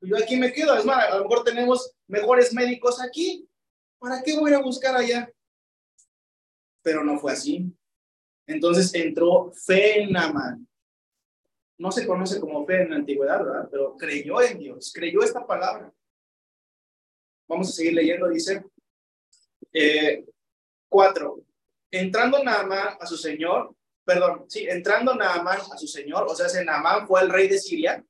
[0.00, 3.48] Yo aquí me quedo, es más, a lo mejor tenemos mejores médicos aquí.
[3.98, 5.32] ¿Para qué voy a buscar allá?
[6.82, 7.72] Pero no fue así.
[8.46, 10.68] Entonces entró fe en Naamán.
[11.82, 13.68] No se conoce como fe en la antigüedad, ¿verdad?
[13.68, 15.92] Pero creyó en Dios, creyó esta palabra.
[17.48, 18.64] Vamos a seguir leyendo, dice.
[19.72, 20.24] Eh,
[20.88, 21.42] cuatro.
[21.90, 23.74] entrando Naamán a su señor,
[24.04, 27.58] perdón, sí, entrando Naamán a su señor, o sea, ese Naamán fue el rey de
[27.58, 28.04] Siria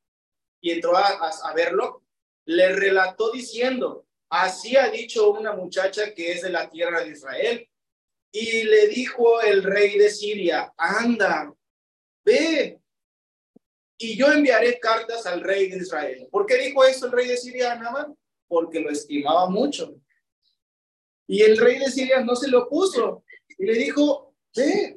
[0.61, 2.03] y entró a, a verlo,
[2.45, 7.67] le relató diciendo, así ha dicho una muchacha que es de la tierra de Israel.
[8.31, 11.55] Y le dijo el rey de Siria, anda,
[12.23, 12.82] ve,
[14.03, 16.29] y yo enviaré cartas al rey de Israel.
[16.31, 18.15] ¿Por qué dijo eso el rey de Siria a
[18.49, 19.95] Porque lo estimaba mucho.
[21.29, 23.25] Y el rey de Siria no se lo puso
[23.57, 24.97] y le dijo, ve,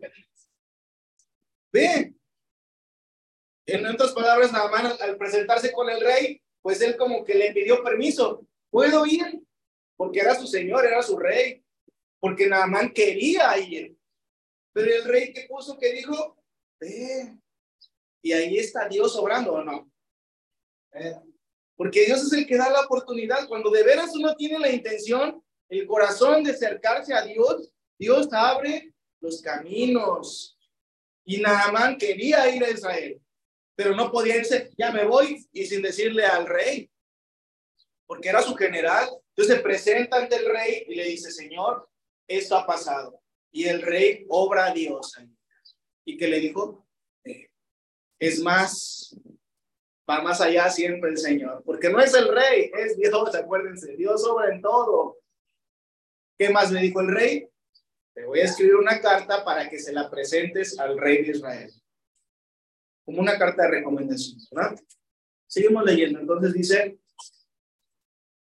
[1.71, 2.13] ve.
[3.67, 7.83] En otras palabras, Naamán al presentarse con el rey, pues él como que le pidió
[7.83, 8.45] permiso.
[8.71, 9.41] ¿Puedo ir?
[9.95, 11.63] Porque era su señor, era su rey.
[12.19, 13.95] Porque Naamán quería ir.
[14.73, 16.37] Pero el rey que puso que dijo,
[16.79, 17.37] ve.
[18.25, 19.87] Y ahí está Dios obrando o no.
[20.93, 21.15] Eh,
[21.75, 23.47] porque Dios es el que da la oportunidad.
[23.47, 28.95] Cuando de veras uno tiene la intención, el corazón de acercarse a Dios, Dios abre
[29.19, 30.57] los caminos.
[31.23, 33.21] Y Naamán quería ir a Israel,
[33.75, 36.89] pero no podía irse, ya me voy, y sin decirle al rey,
[38.07, 39.07] porque era su general.
[39.35, 41.87] Entonces se presenta ante el rey y le dice, Señor,
[42.27, 43.21] esto ha pasado.
[43.51, 45.13] Y el rey obra a Dios.
[46.03, 46.84] ¿Y que le dijo?
[48.19, 49.15] Es más,
[50.09, 54.25] va más allá siempre el Señor, porque no es el rey, es Dios, acuérdense, Dios
[54.25, 55.17] obra en todo.
[56.37, 57.47] ¿Qué más le dijo el rey?
[58.13, 61.71] Te voy a escribir una carta para que se la presentes al rey de Israel.
[63.05, 64.79] Como una carta de recomendación, ¿verdad?
[65.47, 66.19] Seguimos leyendo.
[66.19, 66.97] Entonces dice,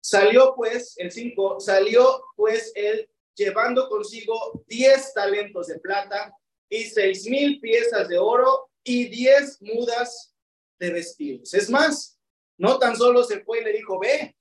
[0.00, 6.32] salió pues, el 5, salió pues él llevando consigo 10 talentos de plata
[6.68, 10.34] y seis mil piezas de oro y 10 mudas
[10.78, 11.52] de vestidos.
[11.52, 12.18] Es más,
[12.56, 14.36] no tan solo se fue y le dijo, ve,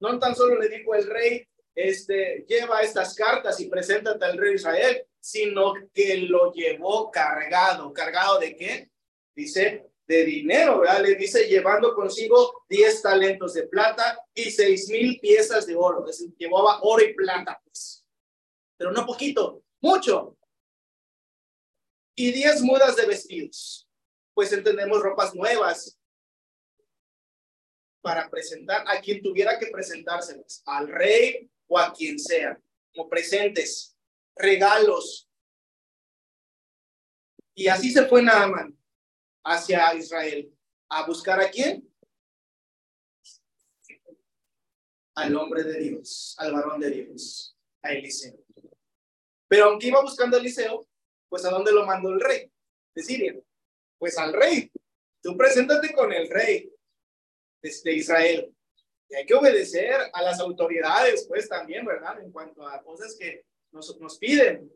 [0.00, 4.54] no tan solo le dijo el rey, este, lleva estas cartas y preséntate al rey
[4.54, 7.92] Israel, sino que lo llevó cargado.
[7.92, 8.90] ¿Cargado de qué?
[9.34, 11.02] Dice, de dinero, ¿verdad?
[11.02, 16.08] Le dice, llevando consigo 10 talentos de plata y seis mil piezas de oro.
[16.08, 18.04] Es llevaba oro y plata, pues.
[18.76, 20.37] Pero no poquito, mucho.
[22.18, 23.88] Y 10 mudas de vestidos.
[24.34, 25.96] Pues entendemos ropas nuevas,
[28.00, 32.60] para presentar a quien tuviera que presentárselas, al rey o a quien sea,
[32.92, 33.96] como presentes,
[34.34, 35.28] regalos.
[37.54, 38.76] Y así se fue Naaman
[39.44, 40.52] hacia Israel.
[40.88, 41.88] ¿A buscar a quién?
[45.14, 48.44] Al hombre de Dios, al varón de Dios, a Eliseo.
[49.46, 50.88] Pero aunque iba buscando a Eliseo,
[51.28, 52.50] pues ¿a dónde lo mandó el rey
[52.94, 53.34] de Siria?
[53.98, 54.70] Pues al rey.
[55.22, 56.72] Tú preséntate con el rey
[57.62, 58.54] de Israel.
[59.10, 62.20] Y hay que obedecer a las autoridades, pues también, ¿verdad?
[62.20, 64.70] En cuanto a cosas que nos, nos piden,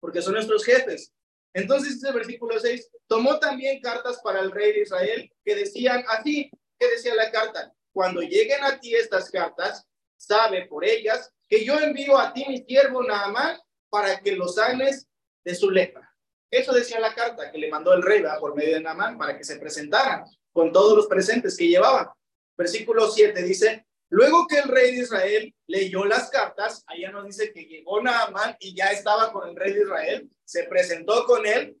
[0.00, 1.12] porque son nuestros jefes.
[1.54, 6.50] Entonces, ese versículo 6, tomó también cartas para el rey de Israel que decían así,
[6.78, 9.86] que decía la carta, cuando lleguen a ti estas cartas,
[10.16, 13.58] sabe por ellas que yo envío a ti mi siervo Naamán
[13.90, 15.07] para que lo sanes
[15.48, 16.14] de su lepra.
[16.50, 19.44] Eso decía la carta que le mandó el rey por medio de Naamán para que
[19.44, 22.08] se presentaran con todos los presentes que llevaban.
[22.54, 27.50] Versículo 7 dice, luego que el rey de Israel leyó las cartas, allá nos dice
[27.50, 31.80] que llegó Naamán y ya estaba con el rey de Israel, se presentó con él,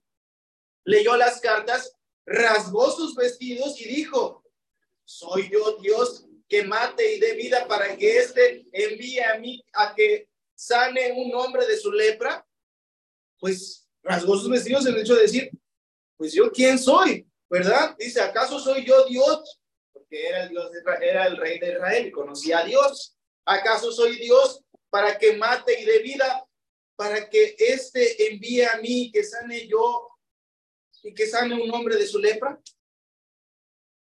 [0.84, 1.92] leyó las cartas,
[2.24, 4.42] rasgó sus vestidos y dijo,
[5.04, 9.94] soy yo Dios que mate y dé vida para que éste envíe a mí a
[9.94, 12.47] que sane un hombre de su lepra.
[13.38, 15.50] Pues rasgó sus vestidos el hecho de decir,
[16.16, 17.96] pues yo quién soy, ¿verdad?
[17.98, 19.58] Dice, ¿acaso soy yo Dios
[20.08, 20.70] que era el, Dios
[21.00, 23.16] era el rey de Israel conocía a Dios.
[23.44, 26.46] ¿Acaso soy Dios para que mate y dé vida?
[26.96, 30.08] Para que éste envíe a mí que sane yo
[31.02, 32.60] y que sane un hombre de su lepra.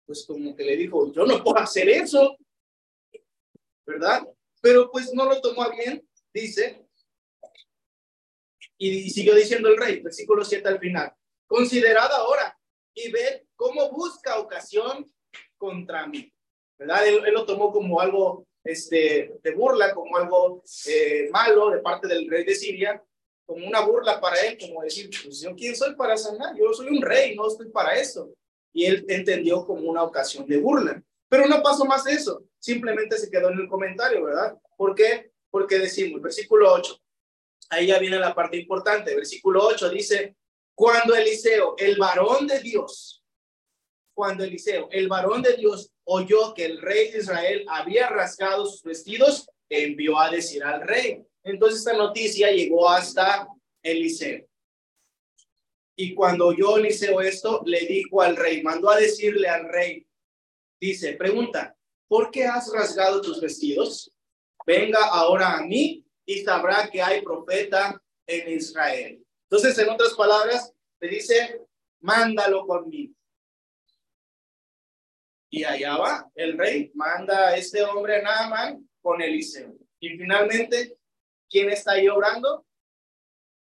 [0.06, 2.38] Pues como que le dijo, yo no puedo hacer eso,
[3.86, 4.26] ¿verdad?
[4.62, 6.87] Pero pues no lo tomó a bien, dice.
[8.78, 11.12] Y siguió diciendo el rey, versículo 7 al final.
[11.48, 12.58] Considerad ahora
[12.94, 15.12] y ved cómo busca ocasión
[15.58, 16.32] contra mí.
[16.78, 17.08] ¿Verdad?
[17.08, 22.30] Él, lo tomó como algo este, de burla, como algo eh, malo de parte del
[22.30, 23.04] rey de Siria,
[23.46, 26.88] como una burla para él, como decir, pues yo quién soy para sanar, yo soy
[26.90, 28.32] un rey, no estoy para eso.
[28.74, 31.02] Y él entendió como una ocasión de burla.
[31.30, 34.58] Pero no pasó más eso, simplemente se quedó en el comentario, ¿verdad?
[34.76, 35.32] ¿Por qué?
[35.50, 36.98] Porque decimos, versículo 8,
[37.70, 40.36] ahí ya viene la parte importante, versículo 8 dice,
[40.76, 43.24] cuando Eliseo, el varón de Dios,
[44.14, 48.84] cuando Eliseo, el varón de Dios, oyó que el rey de Israel había rasgado sus
[48.84, 51.24] vestidos, envió a decir al rey.
[51.44, 53.48] Entonces esta noticia llegó hasta
[53.84, 54.48] Eliseo.
[55.96, 60.08] Y cuando oyó Eliseo esto, le dijo al rey, mandó a decirle al rey,
[60.80, 61.76] dice, pregunta,
[62.08, 64.14] ¿por qué has rasgado tus vestidos?
[64.66, 69.26] Venga ahora a mí y sabrá que hay profeta en Israel.
[69.50, 71.62] Entonces, en otras palabras, le dice,
[72.02, 73.16] mándalo conmigo.
[75.50, 79.74] Y allá va, el rey manda a este hombre Naaman con Eliseo.
[80.02, 80.98] Y finalmente,
[81.50, 82.66] ¿quién está ahí obrando?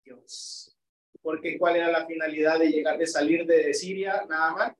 [0.04, 0.76] Dios.
[1.22, 4.76] Porque ¿cuál era la finalidad de llegar, de salir de Siria, Naaman?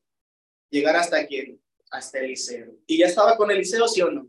[0.70, 1.62] Llegar hasta quién?
[1.92, 2.74] Hasta Eliseo.
[2.88, 4.28] ¿Y ya estaba con Eliseo, sí o no?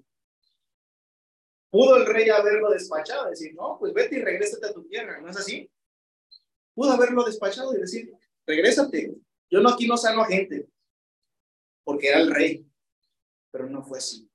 [1.71, 5.29] Pudo el rey haberlo despachado, decir, no, pues vete y regrésate a tu tierra, ¿no
[5.29, 5.71] es así?
[6.75, 8.13] Pudo haberlo despachado y decir,
[8.45, 9.15] regrésate,
[9.49, 10.67] yo no aquí no sano a gente,
[11.85, 12.65] porque era el rey,
[13.51, 14.29] pero no fue así.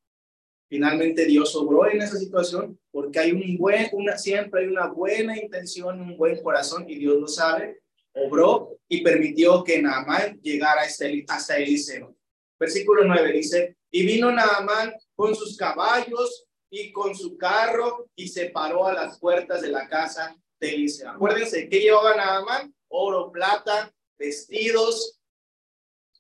[0.68, 5.39] Finalmente Dios obró en esa situación porque hay un buen, una, siempre hay una buena
[5.39, 7.82] intención, un buen corazón y Dios lo sabe,
[8.14, 12.16] obró y permitió que Naamán llegara hasta, hasta Eliseo.
[12.59, 16.47] Versículo 9 dice, y vino Naamán con sus caballos
[16.79, 21.11] y con su carro y se paró a las puertas de la casa de Eliseo.
[21.11, 22.74] Acuérdense, ¿qué llevaba Naamán?
[22.89, 25.18] Oro, plata, vestidos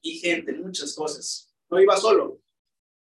[0.00, 1.54] y gente, muchas cosas.
[1.68, 2.40] No iba solo,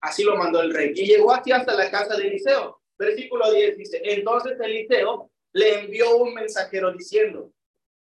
[0.01, 0.91] Así lo mandó el rey.
[0.95, 2.81] Y llegó aquí hasta la casa de Eliseo.
[2.97, 7.53] Versículo 10 dice, entonces Eliseo le envió un mensajero diciendo,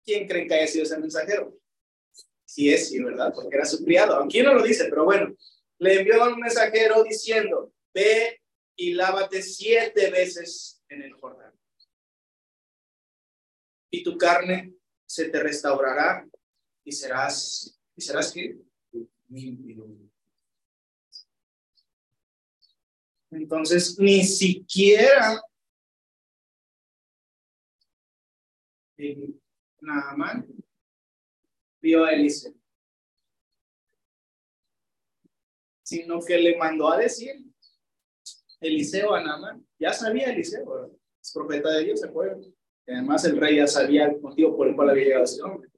[0.05, 1.55] ¿quién creen que haya sido ese mensajero?
[2.45, 3.33] Sí es, sí, ¿verdad?
[3.35, 4.23] Porque era su criado.
[4.23, 5.35] Aquí no lo dice, pero bueno.
[5.79, 8.42] Le envió un mensajero diciendo, ve
[8.77, 11.53] y lávate siete veces en el Jordán.
[13.91, 14.75] Y tu carne
[15.07, 16.27] se te restaurará
[16.85, 18.59] y serás, ¿y serás qué?
[23.31, 25.41] Entonces, ni siquiera
[30.17, 30.45] más
[31.81, 32.55] vio a Eliseo,
[35.83, 37.52] sino que le mandó a decir
[38.63, 39.67] Eliseo a Naaman.
[39.79, 42.43] Ya sabía Eliseo, es profeta de Dios, ¿se acuerdan?
[42.87, 45.71] además el rey ya sabía el motivo por el cual había llegado ese hombre.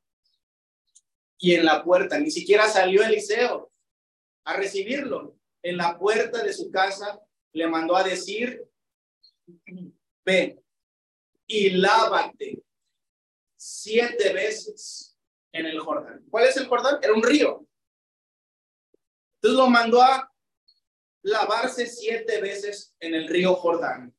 [1.39, 3.71] Y en la puerta, ni siquiera salió Eliseo
[4.45, 5.37] a recibirlo.
[5.63, 7.21] En la puerta de su casa
[7.53, 8.67] le mandó a decir,
[10.25, 10.59] ve
[11.47, 12.63] y lávate
[13.57, 15.17] siete veces
[15.53, 16.25] en el Jordán.
[16.31, 16.99] ¿Cuál es el Jordán?
[17.03, 17.67] Era un río.
[19.37, 20.34] Entonces lo mandó a
[21.25, 24.15] lavarse siete veces en el río Jordán.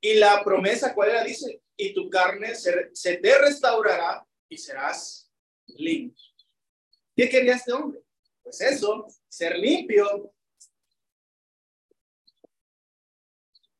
[0.00, 1.24] Y la promesa, ¿cuál era?
[1.24, 5.30] Dice, y tu carne se, te restaurará y serás
[5.66, 6.22] limpio.
[7.16, 8.00] ¿Qué quería este hombre?
[8.42, 10.32] Pues eso, ser limpio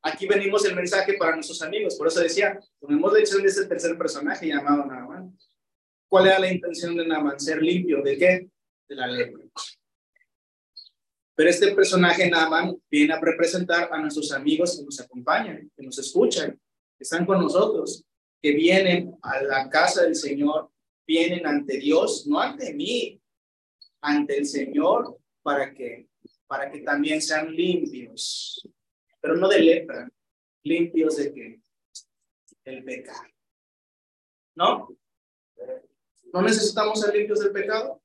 [0.00, 1.96] Aquí venimos el mensaje para nuestros amigos.
[1.96, 5.36] Por eso decía, tomemos la decisión de ese tercer personaje llamado Naaman.
[6.08, 7.38] ¿Cuál era la intención de Naaman?
[7.38, 8.00] Ser limpio.
[8.02, 8.48] ¿De qué?
[8.88, 9.44] De la lepra.
[11.38, 15.96] Pero este personaje Naaman viene a representar a nuestros amigos que nos acompañan, que nos
[15.96, 18.04] escuchan, que están con nosotros,
[18.42, 20.72] que vienen a la casa del Señor,
[21.06, 23.20] vienen ante Dios, no ante mí,
[24.00, 26.08] ante el Señor, para que,
[26.48, 28.68] para que también sean limpios
[29.20, 30.10] pero no de lepra,
[30.62, 31.60] limpios de que
[32.64, 33.28] el pecado.
[34.54, 34.88] ¿No?
[36.32, 38.02] ¿No necesitamos ser limpios del pecado?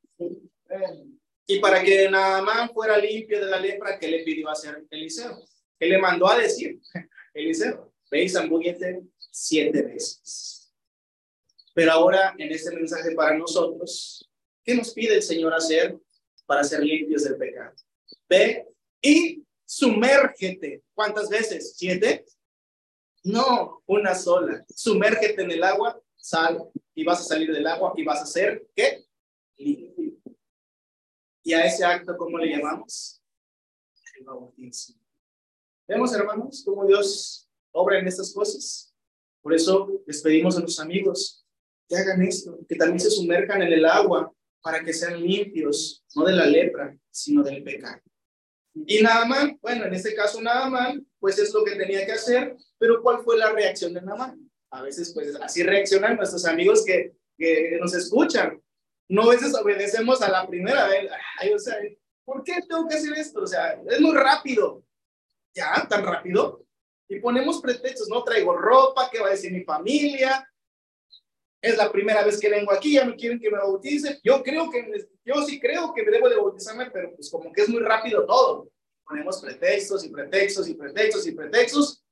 [1.46, 5.44] Y para que Naamán fuera limpio de la lepra, ¿qué le pidió hacer Eliseo?
[5.78, 6.80] ¿Qué le mandó a decir
[7.34, 7.94] Eliseo?
[8.10, 8.76] Veis, y
[9.32, 10.72] siete veces.
[11.74, 14.30] Pero ahora, en este mensaje para nosotros,
[14.64, 15.98] ¿qué nos pide el Señor hacer
[16.46, 17.74] para ser limpios del pecado?
[18.30, 18.68] Ve
[19.02, 20.84] y Sumérgete.
[20.94, 21.74] ¿Cuántas veces?
[21.76, 22.26] ¿Siete?
[23.24, 24.64] No, una sola.
[24.70, 26.64] Sumérgete en el agua, sal
[26.94, 29.04] y vas a salir del agua y vas a ser, ¿qué?
[31.44, 33.22] Y a ese acto, ¿cómo le llamamos?
[34.18, 35.02] El bautismo.
[35.88, 38.94] Vemos, hermanos, cómo Dios obra en estas cosas.
[39.42, 41.46] Por eso les pedimos a los amigos
[41.90, 46.24] que hagan esto, que también se sumerjan en el agua para que sean limpios, no
[46.24, 48.02] de la lepra, sino del pecado.
[48.74, 53.02] Y Naaman, bueno, en este caso Naaman, pues es lo que tenía que hacer, pero
[53.02, 54.50] ¿cuál fue la reacción de Naaman?
[54.72, 58.60] A veces, pues así reaccionan nuestros amigos que, que nos escuchan.
[59.14, 61.12] No veces obedecemos a la primera vez.
[61.40, 61.78] Ay, o sea,
[62.26, 63.42] ¿por qué tengo que hacer esto?
[63.44, 64.84] O sea, es muy rápido.
[65.54, 65.86] ¿Ya?
[65.88, 66.66] ¿Tan rápido?
[67.08, 70.44] Y ponemos pretextos, no traigo ropa, ¿qué va a decir mi familia?
[71.62, 74.20] es la primera vez que vengo aquí, ya me quieren que me bautice.
[74.22, 77.70] Yo creo que, yo sí creo que debo de bautizarme, pero pues como que es
[77.70, 78.70] muy rápido todo.
[79.06, 82.04] Ponemos pretextos y pretextos y pretextos y pretextos.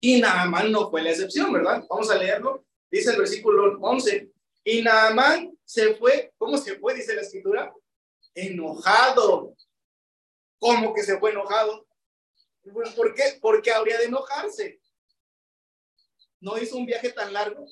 [0.00, 1.84] Y nada más no fue la excepción, ¿verdad?
[1.88, 2.64] Vamos a leerlo.
[2.90, 4.30] dice el versículo 11,
[4.64, 6.94] y Naamán se fue, ¿cómo se fue?
[6.94, 7.74] Dice la escritura,
[8.34, 9.54] enojado.
[10.58, 11.86] ¿Cómo que se fue enojado?
[12.96, 13.38] ¿Por qué?
[13.38, 14.80] Porque habría de enojarse.
[16.40, 17.66] No hizo un viaje tan largo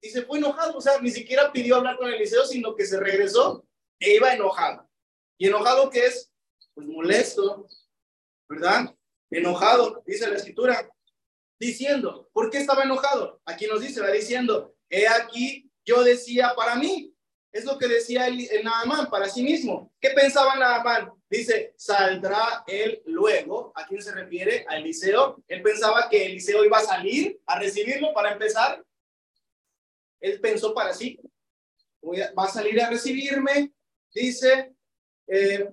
[0.00, 0.78] y se fue enojado.
[0.78, 3.66] O sea, ni siquiera pidió hablar con Eliseo, sino que se regresó
[3.98, 4.88] e iba enojado.
[5.36, 6.32] ¿Y enojado qué es?
[6.74, 7.66] Pues molesto,
[8.48, 8.94] ¿verdad?
[9.30, 10.88] Enojado, dice la escritura,
[11.58, 13.40] diciendo, ¿por qué estaba enojado?
[13.44, 17.15] Aquí nos dice, va diciendo, he aquí, yo decía para mí,
[17.56, 19.92] es lo que decía el, el Naamán para sí mismo.
[20.00, 21.10] ¿Qué pensaba Naamán?
[21.28, 23.72] Dice, saldrá él luego.
[23.74, 24.64] ¿A quién se refiere?
[24.68, 25.42] A Eliseo.
[25.48, 28.84] Él pensaba que Eliseo iba a salir a recibirlo para empezar.
[30.20, 31.18] Él pensó para sí,
[32.38, 33.72] va a salir a recibirme,
[34.14, 34.74] dice,
[35.26, 35.68] eh,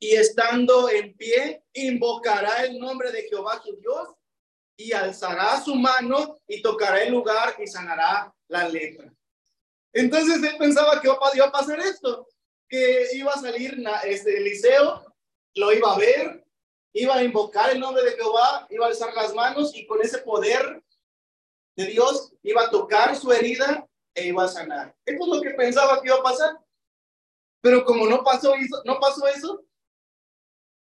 [0.00, 4.08] y estando en pie, invocará el nombre de Jehová su Dios
[4.76, 9.12] y alzará su mano y tocará el lugar y sanará la lepra.
[9.92, 12.26] Entonces él pensaba que iba a pasar esto,
[12.68, 15.04] que iba a salir este Eliseo,
[15.54, 16.44] lo iba a ver,
[16.92, 20.18] iba a invocar el nombre de Jehová, iba a alzar las manos y con ese
[20.18, 20.82] poder
[21.76, 24.96] de Dios iba a tocar su herida e iba a sanar.
[25.04, 26.58] Esto es lo que pensaba que iba a pasar.
[27.60, 29.64] Pero como no pasó eso, no pasó eso,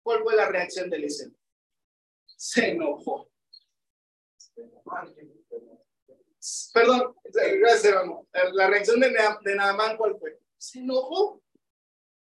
[0.03, 1.31] ¿cuál fue la reacción de Eliseo?
[2.25, 3.29] Se enojó.
[6.73, 7.95] Perdón, gracias,
[8.53, 10.39] La reacción de, de Naamán, ¿cuál fue?
[10.57, 11.41] Se enojó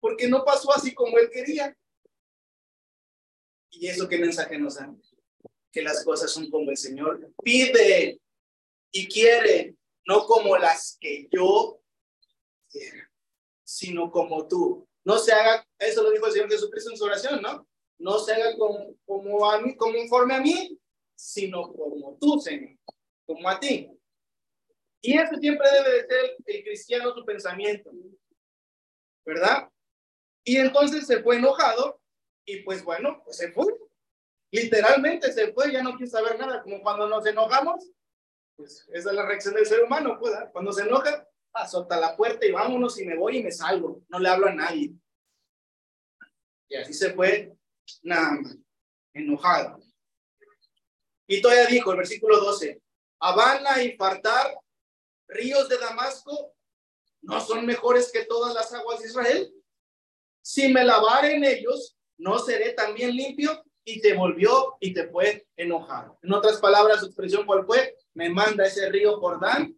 [0.05, 1.75] porque no pasó así como él quería.
[3.71, 4.95] ¿Y eso qué mensaje nos da?
[5.73, 8.21] Que las cosas son como el Señor pide
[8.93, 11.81] y quiere, no como las que yo
[12.71, 13.11] quiera,
[13.65, 14.87] sino como tú.
[15.05, 17.67] No se haga, eso lo dijo el Señor Jesucristo en su oración, ¿no?
[17.99, 20.79] No se haga como, como a mí, como informe a mí,
[21.15, 22.77] sino como tú, Señor,
[23.27, 23.91] como a ti.
[25.07, 27.91] Y eso siempre debe de ser el cristiano su pensamiento,
[29.27, 29.69] ¿verdad?
[30.43, 32.01] Y entonces se fue enojado
[32.47, 33.67] y pues bueno, pues se fue.
[34.51, 37.87] Literalmente se fue, ya no quiere saber nada, como cuando nos enojamos,
[38.57, 42.47] pues esa es la reacción del ser humano, pues, cuando se enoja, azota la puerta
[42.47, 44.91] y vámonos y me voy y me salgo, no le hablo a nadie.
[46.71, 47.55] Y así se fue
[48.03, 48.39] nada
[49.13, 49.81] enojado.
[51.27, 52.81] Y todavía dijo el versículo 12,
[53.21, 54.64] Habana y Fartar,
[55.29, 56.55] ríos de Damasco,
[57.23, 59.55] ¿no son mejores que todas las aguas de Israel?
[60.43, 63.65] Si me lavare en ellos, ¿no seré también limpio?
[63.87, 66.19] Y te volvió y te fue enojado.
[66.23, 67.95] En otras palabras, su expresión cuál fue?
[68.15, 69.77] me manda ese río Jordán.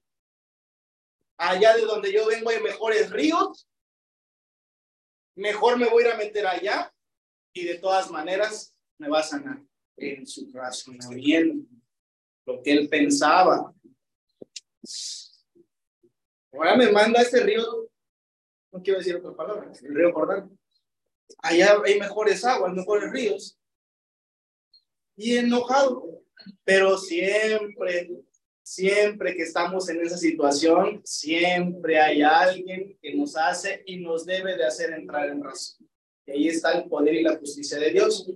[1.38, 3.68] Allá de donde yo vengo hay mejores ríos.
[5.34, 6.92] Mejor me voy a ir a meter allá
[7.52, 9.62] y de todas maneras me va a sanar
[9.98, 11.68] en su razonamiento,
[12.46, 13.74] lo que él pensaba.
[16.56, 17.88] Ahora me manda ese río,
[18.72, 20.58] no quiero decir otra palabra, el río Jordán.
[21.38, 23.58] Allá hay mejores aguas, mejores ríos.
[25.16, 26.22] Y enojado,
[26.64, 28.10] pero siempre
[28.66, 34.56] Siempre que estamos en esa situación, siempre hay alguien que nos hace y nos debe
[34.56, 35.88] de hacer entrar en razón.
[36.26, 38.28] Y ahí está el poder y la justicia de Dios.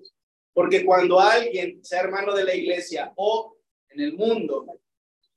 [0.53, 3.57] Porque cuando alguien, sea hermano de la iglesia o
[3.89, 4.81] en el mundo,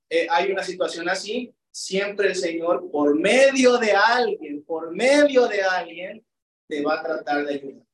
[0.08, 5.62] eh, hay una situación así, siempre el Señor, por medio de alguien, por medio de
[5.62, 6.26] alguien,
[6.68, 7.86] te va a tratar de ayudar.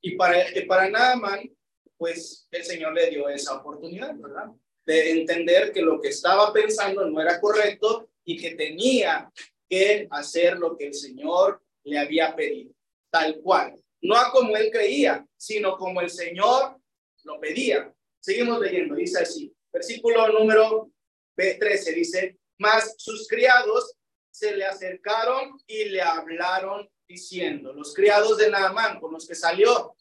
[0.00, 1.50] Y para, para Naaman,
[1.96, 4.50] pues el Señor le dio esa oportunidad, ¿verdad?
[4.86, 9.30] de entender que lo que estaba pensando no era correcto y que tenía
[9.68, 12.72] que hacer lo que el Señor le había pedido,
[13.10, 13.78] tal cual.
[14.02, 16.78] No como él creía, sino como el Señor
[17.24, 17.92] lo pedía.
[18.20, 20.90] Seguimos leyendo, dice así, versículo número
[21.36, 23.94] 13, dice, mas sus criados
[24.30, 29.96] se le acercaron y le hablaron diciendo, los criados de Naamán con los que salió,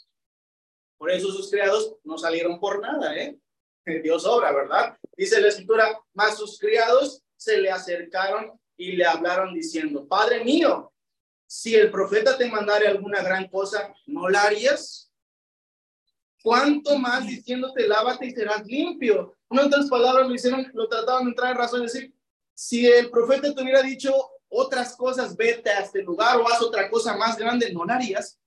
[0.98, 3.38] por eso sus criados no salieron por nada, ¿eh?
[4.04, 4.98] Dios obra, ¿verdad?
[5.16, 10.94] Dice la escritura, más sus criados se le acercaron y le hablaron diciendo, Padre mío,
[11.46, 15.13] si el profeta te mandare alguna gran cosa, ¿no la harías?
[16.44, 19.34] ¿Cuánto más diciéndote, lávate y serás limpio?
[19.50, 22.14] En otras palabras, lo hicieron, lo trataban de entrar en razón, es decir,
[22.54, 24.14] si el profeta te hubiera dicho
[24.50, 28.38] otras cosas, vete a este lugar o haz otra cosa más grande, ¿no la harías?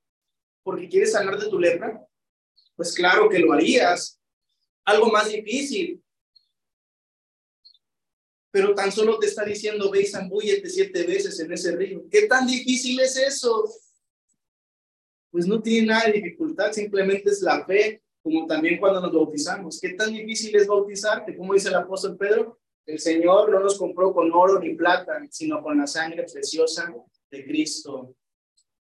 [0.62, 2.06] Porque quieres sanar de tu lepra.
[2.76, 4.20] Pues claro que lo harías
[4.84, 6.02] algo más difícil.
[8.50, 12.04] Pero tan solo te está diciendo, ve y zambúllete siete veces en ese río.
[12.10, 13.64] ¿Qué tan difícil es eso?
[15.30, 19.80] Pues no tiene nada de dificultad, simplemente es la fe, como también cuando nos bautizamos.
[19.80, 21.36] ¿Qué tan difícil es bautizarte?
[21.36, 25.62] Como dice el apóstol Pedro, El Señor no nos compró con oro ni plata, sino
[25.62, 26.92] con la sangre preciosa
[27.30, 28.14] de Cristo.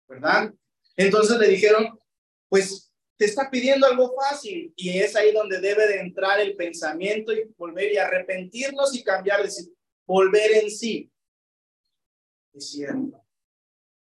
[0.08, 0.52] ¿Verdad?
[0.96, 1.98] Entonces le dijeron,
[2.48, 7.32] pues te está pidiendo algo fácil y es ahí donde debe de entrar el pensamiento
[7.32, 9.72] y volver y arrepentirnos y cambiar, decir,
[10.06, 11.10] volver en sí.
[12.52, 13.24] Es cierto.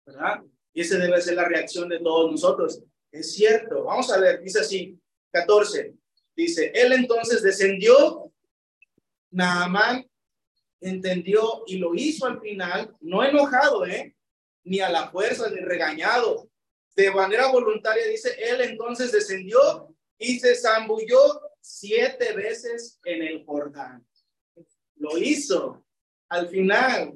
[0.05, 0.43] ¿Verdad?
[0.73, 2.81] Y esa debe ser la reacción de todos nosotros.
[3.11, 3.83] Es cierto.
[3.83, 4.99] Vamos a ver, dice así,
[5.31, 5.93] 14.
[6.35, 8.31] Dice, él entonces descendió,
[9.29, 10.09] Naamán
[10.81, 14.15] entendió y lo hizo al final, no enojado, ¿eh?
[14.63, 16.49] Ni a la fuerza, ni regañado.
[16.95, 24.05] De manera voluntaria, dice, él entonces descendió y se zambulló siete veces en el Jordán.
[24.95, 25.85] Lo hizo
[26.29, 27.13] al final.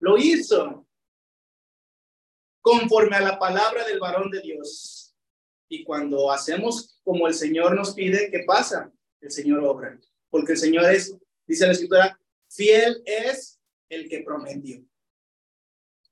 [0.00, 0.86] Lo hizo
[2.62, 5.14] conforme a la palabra del varón de Dios.
[5.68, 8.90] Y cuando hacemos como el Señor nos pide, ¿qué pasa?
[9.20, 9.98] El Señor obra.
[10.30, 11.14] Porque el Señor es,
[11.46, 14.82] dice la escritura, fiel es el que prometió.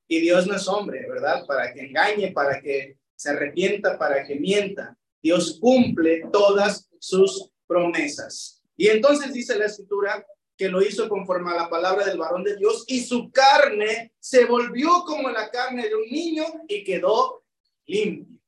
[0.09, 1.47] Y Dios no es hombre, ¿verdad?
[1.47, 4.99] Para que engañe, para que se arrepienta, para que mienta.
[5.23, 8.61] Dios cumple todas sus promesas.
[8.77, 10.27] Y entonces dice la escritura
[10.61, 14.45] que lo hizo conforme a la palabra del varón de Dios y su carne se
[14.45, 17.47] volvió como la carne de un niño y quedó
[17.87, 18.39] limpio.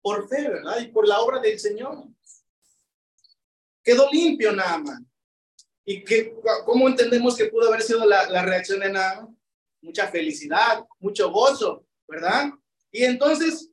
[0.00, 0.80] Por fe, ¿verdad?
[0.80, 2.04] Y por la obra del Señor.
[3.84, 5.06] Quedó limpio Naaman.
[5.84, 9.38] ¿Y que, cómo entendemos que pudo haber sido la, la reacción de Naaman?
[9.82, 12.52] Mucha felicidad, mucho gozo, ¿verdad?
[12.90, 13.70] Y entonces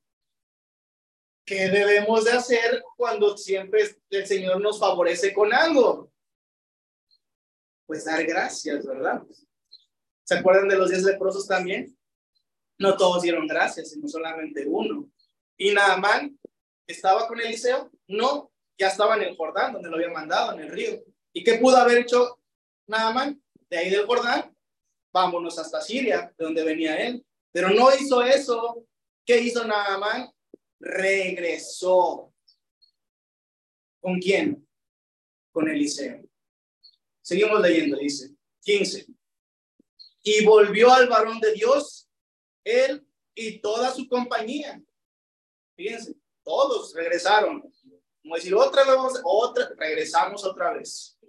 [1.45, 6.11] ¿qué debemos de hacer cuando siempre el Señor nos favorece con algo?
[7.89, 9.23] Pues dar gracias, ¿verdad?
[10.23, 11.97] ¿Se acuerdan de los diez leprosos también?
[12.77, 15.09] No todos dieron gracias, sino solamente uno.
[15.57, 16.39] ¿Y Naamán
[16.85, 17.89] estaba con Eliseo?
[18.07, 21.03] No, ya estaba en el Jordán, donde lo había mandado, en el río.
[21.33, 22.39] ¿Y qué pudo haber hecho
[22.85, 23.41] Naamán?
[23.71, 24.55] De ahí del Jordán,
[25.11, 27.25] vámonos hasta Siria, de donde venía él.
[27.51, 28.85] Pero no hizo eso.
[29.25, 30.29] ¿Qué hizo Naamán?
[30.79, 32.31] Regresó.
[33.99, 34.67] ¿Con quién?
[35.51, 36.28] Con Eliseo.
[37.29, 38.31] Seguimos leyendo, dice
[38.63, 39.05] 15.
[40.23, 42.09] Y volvió al varón de Dios,
[42.63, 44.81] él y toda su compañía.
[45.75, 47.71] Fíjense, todos regresaron.
[48.23, 51.19] Como decir, otra vez, otra, regresamos otra vez.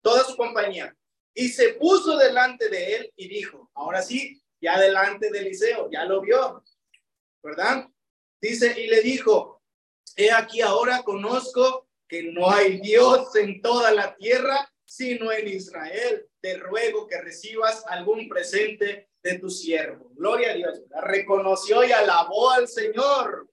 [0.00, 0.96] Toda su compañía.
[1.34, 6.04] Y se puso delante de él y dijo, ahora sí, ya delante de Eliseo, ya
[6.04, 6.62] lo vio,
[7.42, 7.88] ¿verdad?
[8.40, 9.60] Dice, y le dijo,
[10.14, 16.26] he aquí ahora conozco que no hay Dios en toda la tierra sino en Israel.
[16.40, 20.10] Te ruego que recibas algún presente de tu siervo.
[20.16, 20.82] Gloria a Dios.
[21.02, 23.48] Reconoció y alabó al Señor.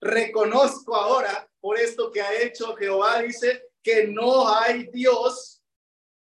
[0.00, 5.62] Reconozco ahora por esto que ha hecho Jehová, dice que no hay Dios,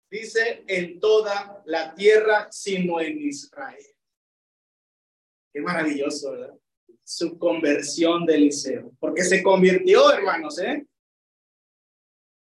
[0.10, 3.86] dice, en toda la tierra, sino en Israel.
[5.54, 6.56] Qué maravilloso, ¿verdad?
[7.04, 10.88] Su conversión de Eliseo, porque se convirtió, hermanos, ¿eh?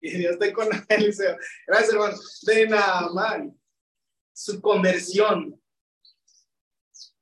[0.05, 1.35] Y Dios esté con Eliseo.
[1.65, 2.15] Gracias, hermano.
[2.43, 3.59] De Naamán.
[4.31, 5.59] Su conversión.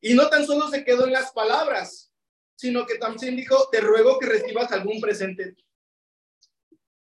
[0.02, 2.12] Y no tan solo se quedó en las palabras,
[2.56, 5.56] sino que también dijo, te ruego que recibas algún presente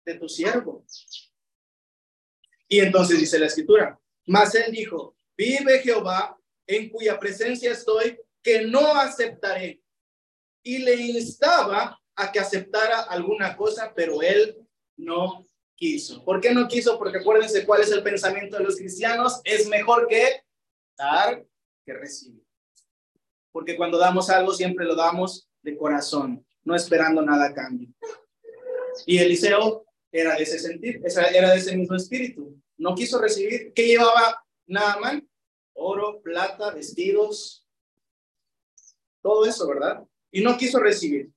[0.03, 0.83] de tu siervo.
[2.67, 8.63] Y entonces dice la escritura, mas él dijo, vive Jehová, en cuya presencia estoy, que
[8.63, 9.83] no aceptaré.
[10.63, 14.57] Y le instaba a que aceptara alguna cosa, pero él
[14.95, 15.45] no
[15.77, 16.25] quiso.
[16.25, 16.97] ¿Por qué no quiso?
[16.97, 19.39] Porque acuérdense cuál es el pensamiento de los cristianos.
[19.45, 20.41] Es mejor que
[20.97, 21.45] dar
[21.85, 22.43] que recibir.
[23.51, 27.89] Porque cuando damos algo siempre lo damos de corazón, no esperando nada a cambio.
[29.05, 31.01] Y Eliseo era de ese sentir,
[31.33, 32.59] era de ese mismo espíritu.
[32.77, 33.71] No quiso recibir.
[33.73, 35.27] ¿Qué llevaba Naaman?
[35.73, 37.67] Oro, plata, vestidos,
[39.21, 40.03] todo eso, ¿verdad?
[40.31, 41.29] Y no quiso recibir.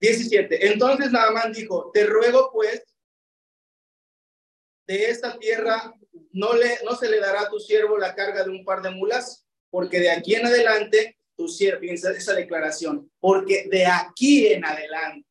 [0.00, 0.72] 17.
[0.72, 2.84] Entonces Naaman dijo, te ruego pues
[4.86, 5.92] de esta tierra
[6.32, 8.90] no, le, no se le dará a tu siervo la carga de un par de
[8.90, 14.64] mulas, porque de aquí en adelante, tu siervo, esa, esa declaración, porque de aquí en
[14.64, 15.26] adelante,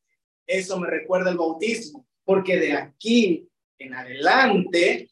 [0.46, 5.10] eso me recuerda el bautismo, porque de aquí en adelante,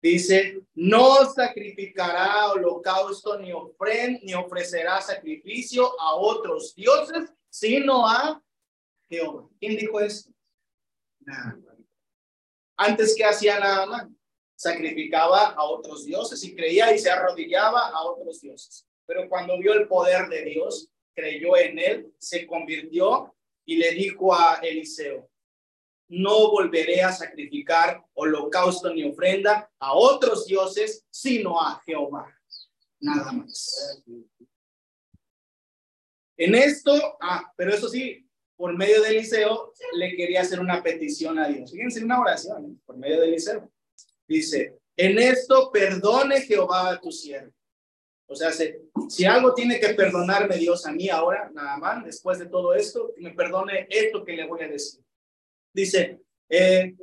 [0.00, 8.42] dice, no sacrificará holocausto ni ofrenda, ni ofrecerá sacrificio a otros dioses, sino a
[9.08, 9.48] Jehová.
[9.60, 10.30] ¿Quién dijo esto?
[11.20, 11.71] Nada.
[12.84, 14.08] Antes que hacía nada más,
[14.56, 18.84] sacrificaba a otros dioses y creía y se arrodillaba a otros dioses.
[19.06, 24.34] Pero cuando vio el poder de Dios, creyó en él, se convirtió y le dijo
[24.34, 25.30] a Eliseo,
[26.08, 32.36] no volveré a sacrificar holocausto ni ofrenda a otros dioses, sino a Jehová.
[32.98, 34.02] Nada más.
[36.36, 41.38] En esto, ah, pero eso sí, por medio de Eliseo, le quería hacer una petición
[41.38, 41.72] a Dios.
[41.72, 42.76] Fíjense, una oración ¿eh?
[42.84, 43.70] por medio de Eliseo.
[44.28, 47.52] Dice, en esto perdone Jehová a tu siervo.
[48.26, 52.46] O sea, si, algo tiene que perdonarme Dios a mí ahora, nada más, después de
[52.46, 55.00] todo esto, me perdone esto que le voy a decir.
[55.74, 56.94] Dice, eh,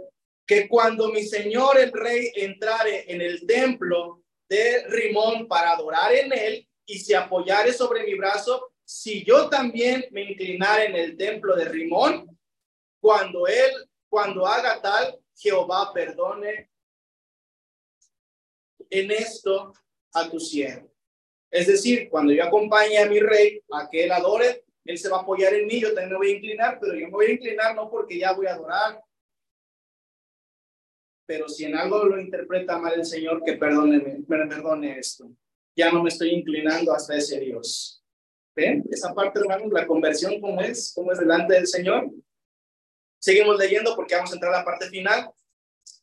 [0.50, 6.34] que cuando mi señor el rey entrare en el templo de Rimón para adorar en
[6.34, 11.56] él y se apoyare sobre mi brazo, si yo también me inclinare en el templo
[11.56, 12.36] de Rimón,
[13.00, 16.72] cuando él, cuando haga tal, Jehová perdone
[18.90, 19.74] en esto
[20.12, 20.92] a tu siervo.
[21.52, 25.18] Es decir, cuando yo acompañe a mi rey a que él adore, él se va
[25.18, 27.76] a apoyar en mí, yo también voy a inclinar, pero yo me voy a inclinar
[27.76, 29.04] no porque ya voy a adorar.
[31.28, 35.30] Pero si en algo lo interpreta mal el Señor, que perdone, perdone esto.
[35.76, 37.99] Ya no me estoy inclinando hasta ese Dios.
[38.60, 38.84] ¿Ven?
[38.92, 40.92] Esa parte, hermanos, la conversión, ¿cómo es?
[40.94, 42.12] ¿Cómo es delante del Señor?
[43.18, 45.32] Seguimos leyendo porque vamos a entrar a la parte final.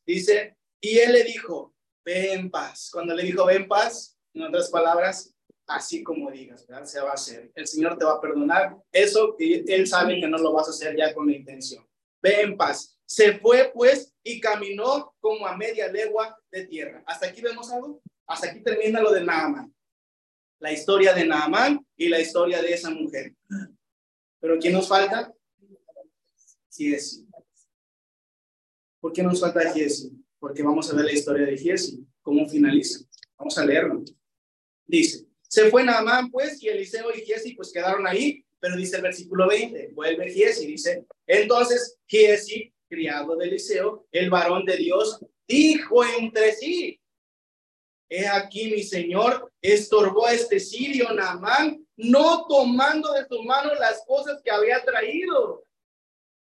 [0.07, 2.89] Dice, y él le dijo, ve en paz.
[2.91, 5.35] Cuando le dijo, ve en paz, en otras palabras,
[5.67, 6.87] así como digas, ¿verdad?
[6.87, 7.53] Se va a hacer.
[7.55, 8.75] El Señor te va a perdonar.
[8.91, 11.87] Eso Él sabe que no lo vas a hacer ya con la intención.
[12.23, 12.99] Ve en paz.
[13.05, 17.03] Se fue pues y caminó como a media legua de tierra.
[17.07, 18.01] ¿Hasta aquí vemos algo?
[18.27, 19.76] Hasta aquí termina lo de Naaman
[20.59, 23.35] la historia de Naamán y la historia de esa mujer.
[24.41, 25.33] Pero ¿quién nos falta?
[26.73, 27.27] Giesi.
[29.01, 30.13] ¿Por qué nos falta Giesi?
[30.39, 33.01] Porque vamos a ver la historia de Giesi, cómo finaliza.
[33.37, 34.03] Vamos a leerlo.
[34.87, 39.03] Dice, se fue Naamán pues y Eliseo y Giesi pues quedaron ahí, pero dice el
[39.03, 46.05] versículo 20, vuelve Giesi, dice, entonces Giesi, criado de Eliseo, el varón de Dios, dijo
[46.19, 47.01] entre sí,
[48.09, 54.05] He aquí mi señor estorbó a este sirio Naamán, no tomando de su mano las
[54.07, 55.65] cosas que había traído.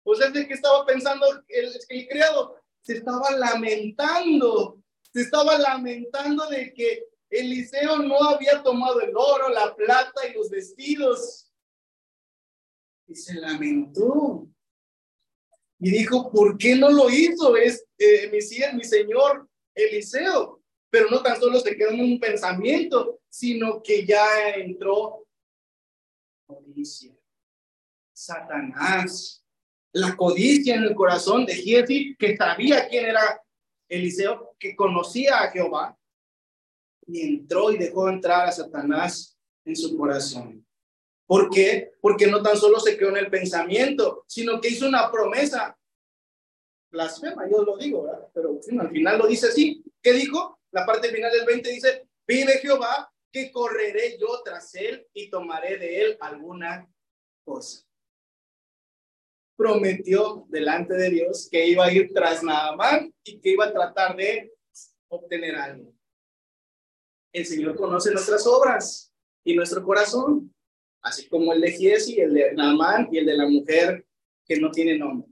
[0.03, 4.77] Pues es de que estaba pensando el, el criado, se estaba lamentando,
[5.13, 10.49] se estaba lamentando de que Eliseo no había tomado el oro, la plata y los
[10.49, 11.51] vestidos.
[13.07, 14.47] Y se lamentó.
[15.79, 18.39] Y dijo, ¿por qué no lo hizo es, eh, mi,
[18.77, 20.52] mi señor Eliseo?
[20.93, 25.25] Pero no tan solo se quedó en un pensamiento, sino que ya entró
[26.45, 27.17] codicia,
[28.15, 29.43] Satanás,
[29.91, 33.41] la codicia en el corazón de Giesi, que sabía quién era
[33.89, 35.97] Eliseo, que conocía a Jehová,
[37.07, 40.63] y entró y dejó entrar a Satanás en su corazón.
[41.25, 41.93] ¿Por qué?
[42.01, 45.75] Porque no tan solo se quedó en el pensamiento, sino que hizo una promesa.
[46.91, 48.07] Blasfema, yo lo digo.
[48.31, 49.83] Pero al final lo dice así.
[49.99, 50.59] ¿Qué dijo?
[50.73, 55.77] La parte final del 20 dice, vive Jehová, que correré yo tras él y tomaré
[55.77, 56.91] de él alguna
[57.45, 57.85] cosa.
[59.55, 64.15] Prometió delante de Dios que iba a ir tras Naamán y que iba a tratar
[64.15, 64.51] de
[65.09, 65.93] obtener algo.
[67.31, 69.13] El Señor conoce nuestras obras
[69.43, 70.55] y nuestro corazón,
[71.03, 74.07] así como el de Giesi, el de Naamán y el de la mujer
[74.43, 75.29] que no tiene nombre.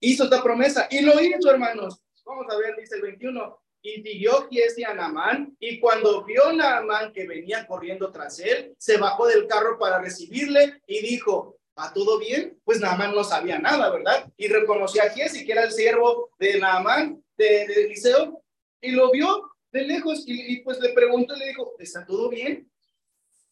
[0.00, 2.02] Hizo esta promesa y lo hizo, hermanos.
[2.24, 3.63] Vamos a ver, dice el 21.
[3.86, 8.96] Y siguió Giesi a Naamán, y cuando vio Naamán que venía corriendo tras él, se
[8.96, 12.58] bajó del carro para recibirle y dijo, ¿a todo bien?
[12.64, 14.26] Pues Naamán no sabía nada, ¿verdad?
[14.38, 18.42] Y reconoció a Giesi, que era el siervo de Naamán, de, de Eliseo,
[18.80, 22.70] y lo vio de lejos y, pues le preguntó, le dijo, ¿está todo bien?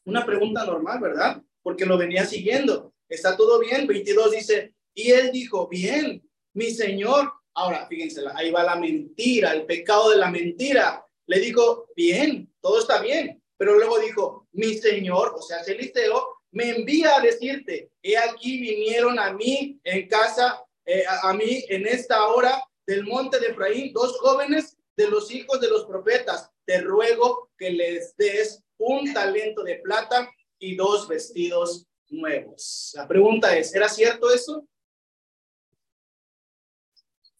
[0.05, 1.43] Una pregunta normal, ¿verdad?
[1.63, 2.95] Porque lo venía siguiendo.
[3.09, 3.87] ¿Está todo bien?
[3.87, 6.23] 22 dice, y él dijo, bien,
[6.55, 11.05] mi señor, Ahora, fíjense, ahí va la mentira, el pecado de la mentira.
[11.27, 16.71] Le dijo, bien, todo está bien, pero luego dijo, mi Señor, o sea, Eliseo, me
[16.71, 22.27] envía a decirte, he aquí vinieron a mí en casa, eh, a, mí en esta
[22.29, 26.51] hora del monte de Efraín, dos jóvenes de los hijos de los profetas.
[26.65, 32.93] Te ruego que les des un talento de plata y dos vestidos nuevos.
[32.95, 34.67] La pregunta es, ¿era cierto eso?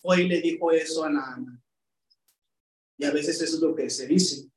[0.03, 1.63] Hoy le dijo eso a Naaman.
[2.99, 4.49] Y a veces eso es lo que se dice.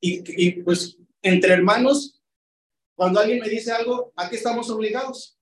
[0.00, 2.22] Y, pues entre hermanos,
[2.94, 5.38] cuando alguien me dice algo, ¿a qué estamos obligados?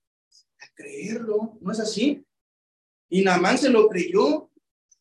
[0.59, 2.25] A creerlo, ¿no es así?
[3.09, 4.49] Y Naamán se lo creyó,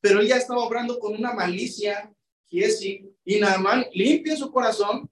[0.01, 2.13] pero él ya estaba obrando con una malicia,
[2.51, 2.63] y
[3.25, 5.11] y Naamán limpia su corazón,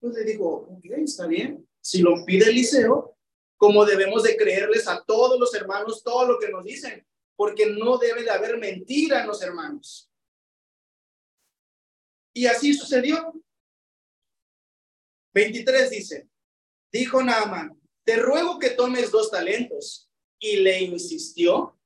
[0.00, 3.16] pues le dijo, ok, está bien, si lo pide Eliseo,
[3.56, 7.06] como debemos de creerles a todos los hermanos todo lo que nos dicen,
[7.42, 10.08] porque no debe de haber mentira en los hermanos.
[12.32, 13.34] Y así sucedió.
[15.34, 16.28] 23 dice,
[16.92, 20.08] dijo Naaman, te ruego que tomes dos talentos.
[20.38, 21.76] Y le insistió,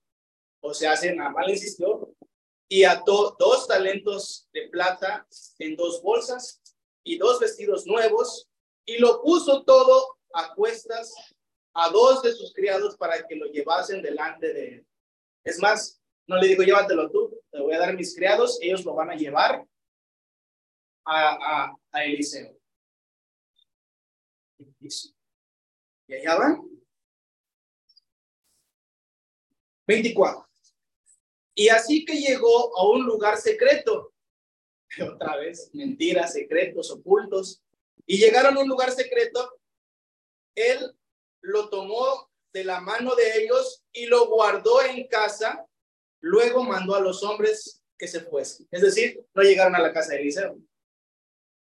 [0.61, 2.15] o sea, Naaman le insistió,
[2.69, 5.27] y ató dos talentos de plata
[5.59, 6.61] en dos bolsas
[7.03, 8.47] y dos vestidos nuevos,
[8.85, 11.15] y lo puso todo a cuestas
[11.73, 14.87] a dos de sus criados para que lo llevasen delante de él.
[15.47, 18.94] Es más, no le digo, llévatelo tú, te voy a dar mis criados, ellos lo
[18.94, 19.64] van a llevar
[21.05, 21.73] a,
[22.05, 22.59] Eliseo.
[26.09, 26.68] Y allá van.
[29.86, 30.48] 24.
[31.55, 34.12] Y así que llegó a un lugar secreto.
[35.14, 37.62] Otra vez, mentiras, secretos, ocultos.
[38.05, 39.60] Y llegaron a un lugar secreto.
[40.56, 40.93] Él
[41.40, 45.66] lo tomó de la mano de ellos y lo guardó en casa.
[46.20, 48.66] Luego mandó a los hombres que se fuesen.
[48.70, 50.59] Es decir, no llegaron a la casa de Eliseo.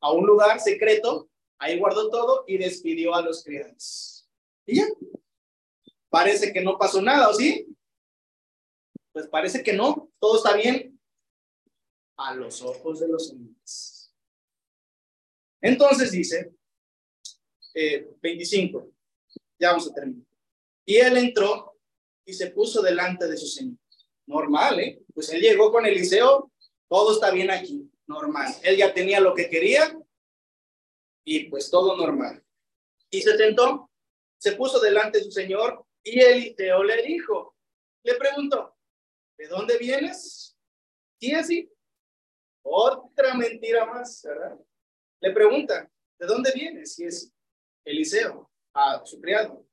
[0.01, 1.28] A un lugar secreto,
[1.59, 4.27] ahí guardó todo y despidió a los criados.
[4.65, 4.86] Y ya.
[6.09, 7.66] Parece que no pasó nada, ¿o sí?
[9.12, 10.98] Pues parece que no, todo está bien
[12.16, 14.15] a los ojos de los hombres.
[15.60, 16.51] Entonces dice,
[18.23, 18.93] 25, eh,
[19.59, 20.28] ya vamos a terminar.
[20.89, 21.77] Y él entró
[22.24, 23.77] y se puso delante de su señor.
[24.27, 25.02] Normal, ¿eh?
[25.12, 26.51] Pues él llegó con Eliseo,
[26.89, 28.55] todo está bien aquí, normal.
[28.62, 29.94] Él ya tenía lo que quería
[31.27, 32.43] y pues todo normal.
[33.10, 33.90] Y se sentó,
[34.39, 37.55] se puso delante de su señor y Eliseo le dijo,
[38.02, 38.74] le preguntó,
[39.36, 40.56] ¿de dónde vienes?
[41.20, 41.70] Y así,
[42.62, 44.59] otra mentira más, ¿verdad?
[45.20, 46.98] Le pregunta, ¿de dónde vienes?
[46.98, 47.31] Y es
[47.85, 49.67] Eliseo, a su criado.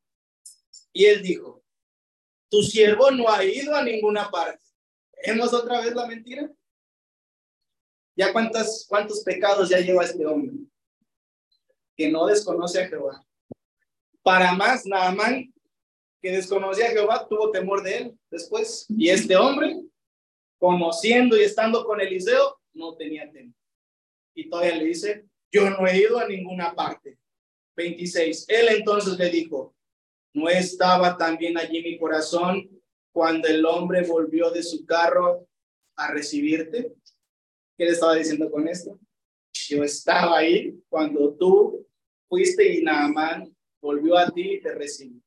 [0.95, 1.61] Y él dijo,
[2.49, 4.63] tu siervo no ha ido a ninguna parte.
[5.11, 6.49] ¿Hemos otra vez la mentira?
[8.15, 10.55] ¿Ya cuántas, cuántos pecados ya lleva este hombre?
[11.97, 13.25] Que no desconoce a Jehová.
[14.23, 15.53] Para más, Naamán,
[16.21, 18.85] que desconocía a Jehová, tuvo temor de él después.
[18.87, 19.75] Y este hombre,
[20.57, 23.53] conociendo y estando con Eliseo, no tenía temor.
[24.33, 27.19] Y todavía le dice, yo no he ido a ninguna parte.
[27.75, 28.45] 26.
[28.47, 29.75] Él entonces le dijo,
[30.35, 32.69] ¿no estaba también allí mi corazón
[33.11, 35.47] cuando el hombre volvió de su carro
[35.95, 36.93] a recibirte?
[37.77, 38.99] ¿Qué le estaba diciendo con esto?
[39.67, 41.87] Yo estaba ahí cuando tú
[42.29, 45.25] fuiste y Naamán volvió a ti y te recibió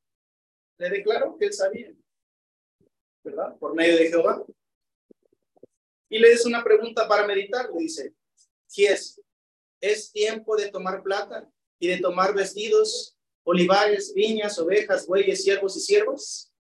[0.79, 1.93] le declaró que él sabía,
[3.23, 3.57] ¿verdad?
[3.59, 4.43] Por medio de Jehová.
[6.09, 8.15] Y le hizo una pregunta para meditar, le dice,
[8.65, 9.21] si es,
[9.81, 11.47] es tiempo de tomar plata
[11.79, 16.53] y de tomar vestidos, olivares, viñas, ovejas, bueyes, siervos y siervos.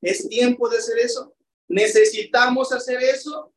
[0.00, 1.34] ¿Es tiempo de hacer eso?
[1.68, 3.54] ¿Necesitamos hacer eso?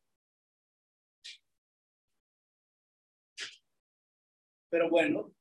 [4.70, 5.32] Pero bueno,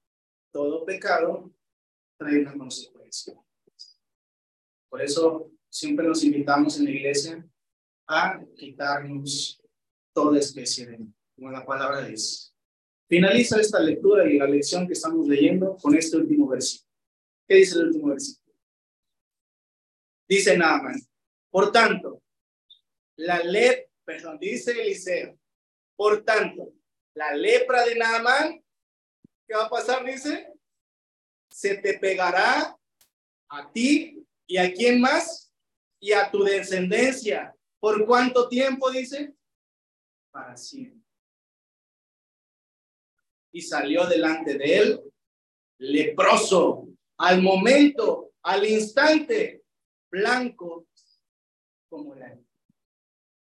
[0.52, 1.52] todo pecado
[2.18, 3.34] trae una consecuencia.
[4.90, 7.46] Por eso siempre nos invitamos en la iglesia
[8.08, 9.62] a quitarnos
[10.14, 11.00] toda especie de,
[11.36, 12.52] como la palabra dice.
[13.08, 16.85] Finaliza esta lectura y la lección que estamos leyendo con este último versículo.
[17.48, 18.56] ¿Qué dice el último versículo?
[20.28, 21.00] Dice Naaman,
[21.52, 22.24] por tanto,
[23.18, 25.38] la lepra, perdón, dice Eliseo,
[25.96, 26.74] por tanto,
[27.14, 28.64] la lepra de Naaman,
[29.48, 30.04] ¿qué va a pasar?
[30.04, 30.52] Dice,
[31.50, 32.76] se te pegará
[33.50, 35.52] a ti ¿Y a quién más?
[36.00, 37.56] Y a tu descendencia.
[37.80, 39.34] ¿Por cuánto tiempo dice?
[40.32, 41.02] Para siempre.
[43.52, 45.02] Y salió delante de él
[45.78, 49.64] leproso, al momento, al instante,
[50.12, 50.88] blanco
[51.90, 52.46] como la nieve.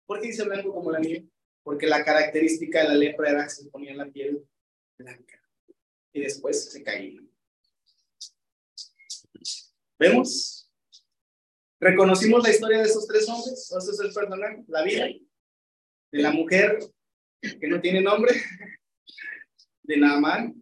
[0.05, 1.27] ¿Por qué dice blanco como la nieve?
[1.63, 4.47] Porque la característica de la lepra era que se ponía la piel
[4.97, 5.41] blanca
[6.13, 7.21] y después se caía.
[9.99, 10.71] ¿Vemos?
[11.79, 14.11] Reconocimos la historia de esos tres hombres, ese es el
[14.67, 15.07] la vida
[16.11, 16.79] de la mujer
[17.41, 18.33] que no tiene nombre,
[19.83, 20.55] de Naamán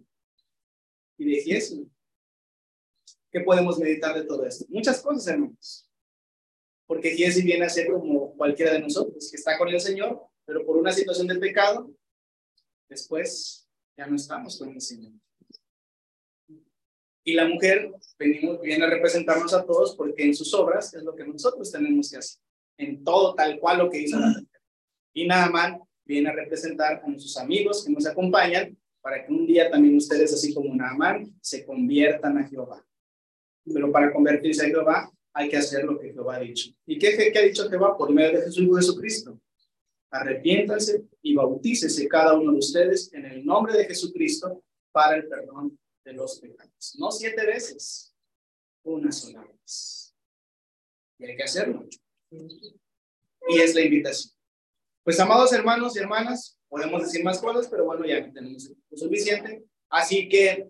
[1.17, 1.87] y de Jesús.
[3.35, 4.63] ¿Qué podemos meditar de todo esto?
[4.69, 5.91] Muchas cosas, hermanos.
[6.87, 10.65] Porque Jesús viene a ser como cualquiera de nosotros, que está con el Señor, pero
[10.65, 11.91] por una situación de pecado,
[12.87, 13.67] después
[13.97, 15.11] ya no estamos con el Señor.
[17.25, 21.13] Y la mujer venimos, viene a representarnos a todos porque en sus obras es lo
[21.13, 22.41] que nosotros tenemos que hacer,
[22.77, 24.61] en todo tal cual lo que hizo la mujer.
[25.13, 29.69] Y Naaman viene a representar a sus amigos que nos acompañan para que un día
[29.69, 32.81] también ustedes, así como Naaman, se conviertan a Jehová.
[33.73, 36.71] Pero para convertirse a Jehová hay que hacer lo que Jehová ha dicho.
[36.85, 37.97] ¿Y qué, qué ha dicho Jehová?
[37.97, 39.39] Por medio de Jesús Jesucristo.
[40.09, 45.77] Arrepiéntanse y bautícese cada uno de ustedes en el nombre de Jesucristo para el perdón
[46.05, 46.95] de los pecados.
[46.97, 48.15] No siete veces,
[48.83, 50.15] una sola vez.
[51.17, 51.85] Y hay que hacerlo.
[52.29, 54.33] Y es la invitación.
[55.03, 59.65] Pues amados hermanos y hermanas, podemos decir más cosas, pero bueno, ya tenemos lo suficiente.
[59.89, 60.69] Así que,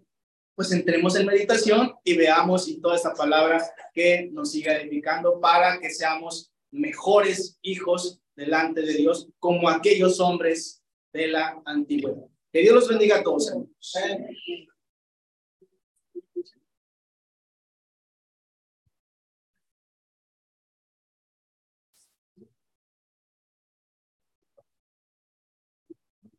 [0.56, 3.61] pues entremos en meditación y veamos y toda esta palabra
[3.94, 10.82] que nos siga edificando para que seamos mejores hijos delante de Dios como aquellos hombres
[11.14, 12.26] de la antigüedad.
[12.52, 13.53] Que Dios los bendiga a todos.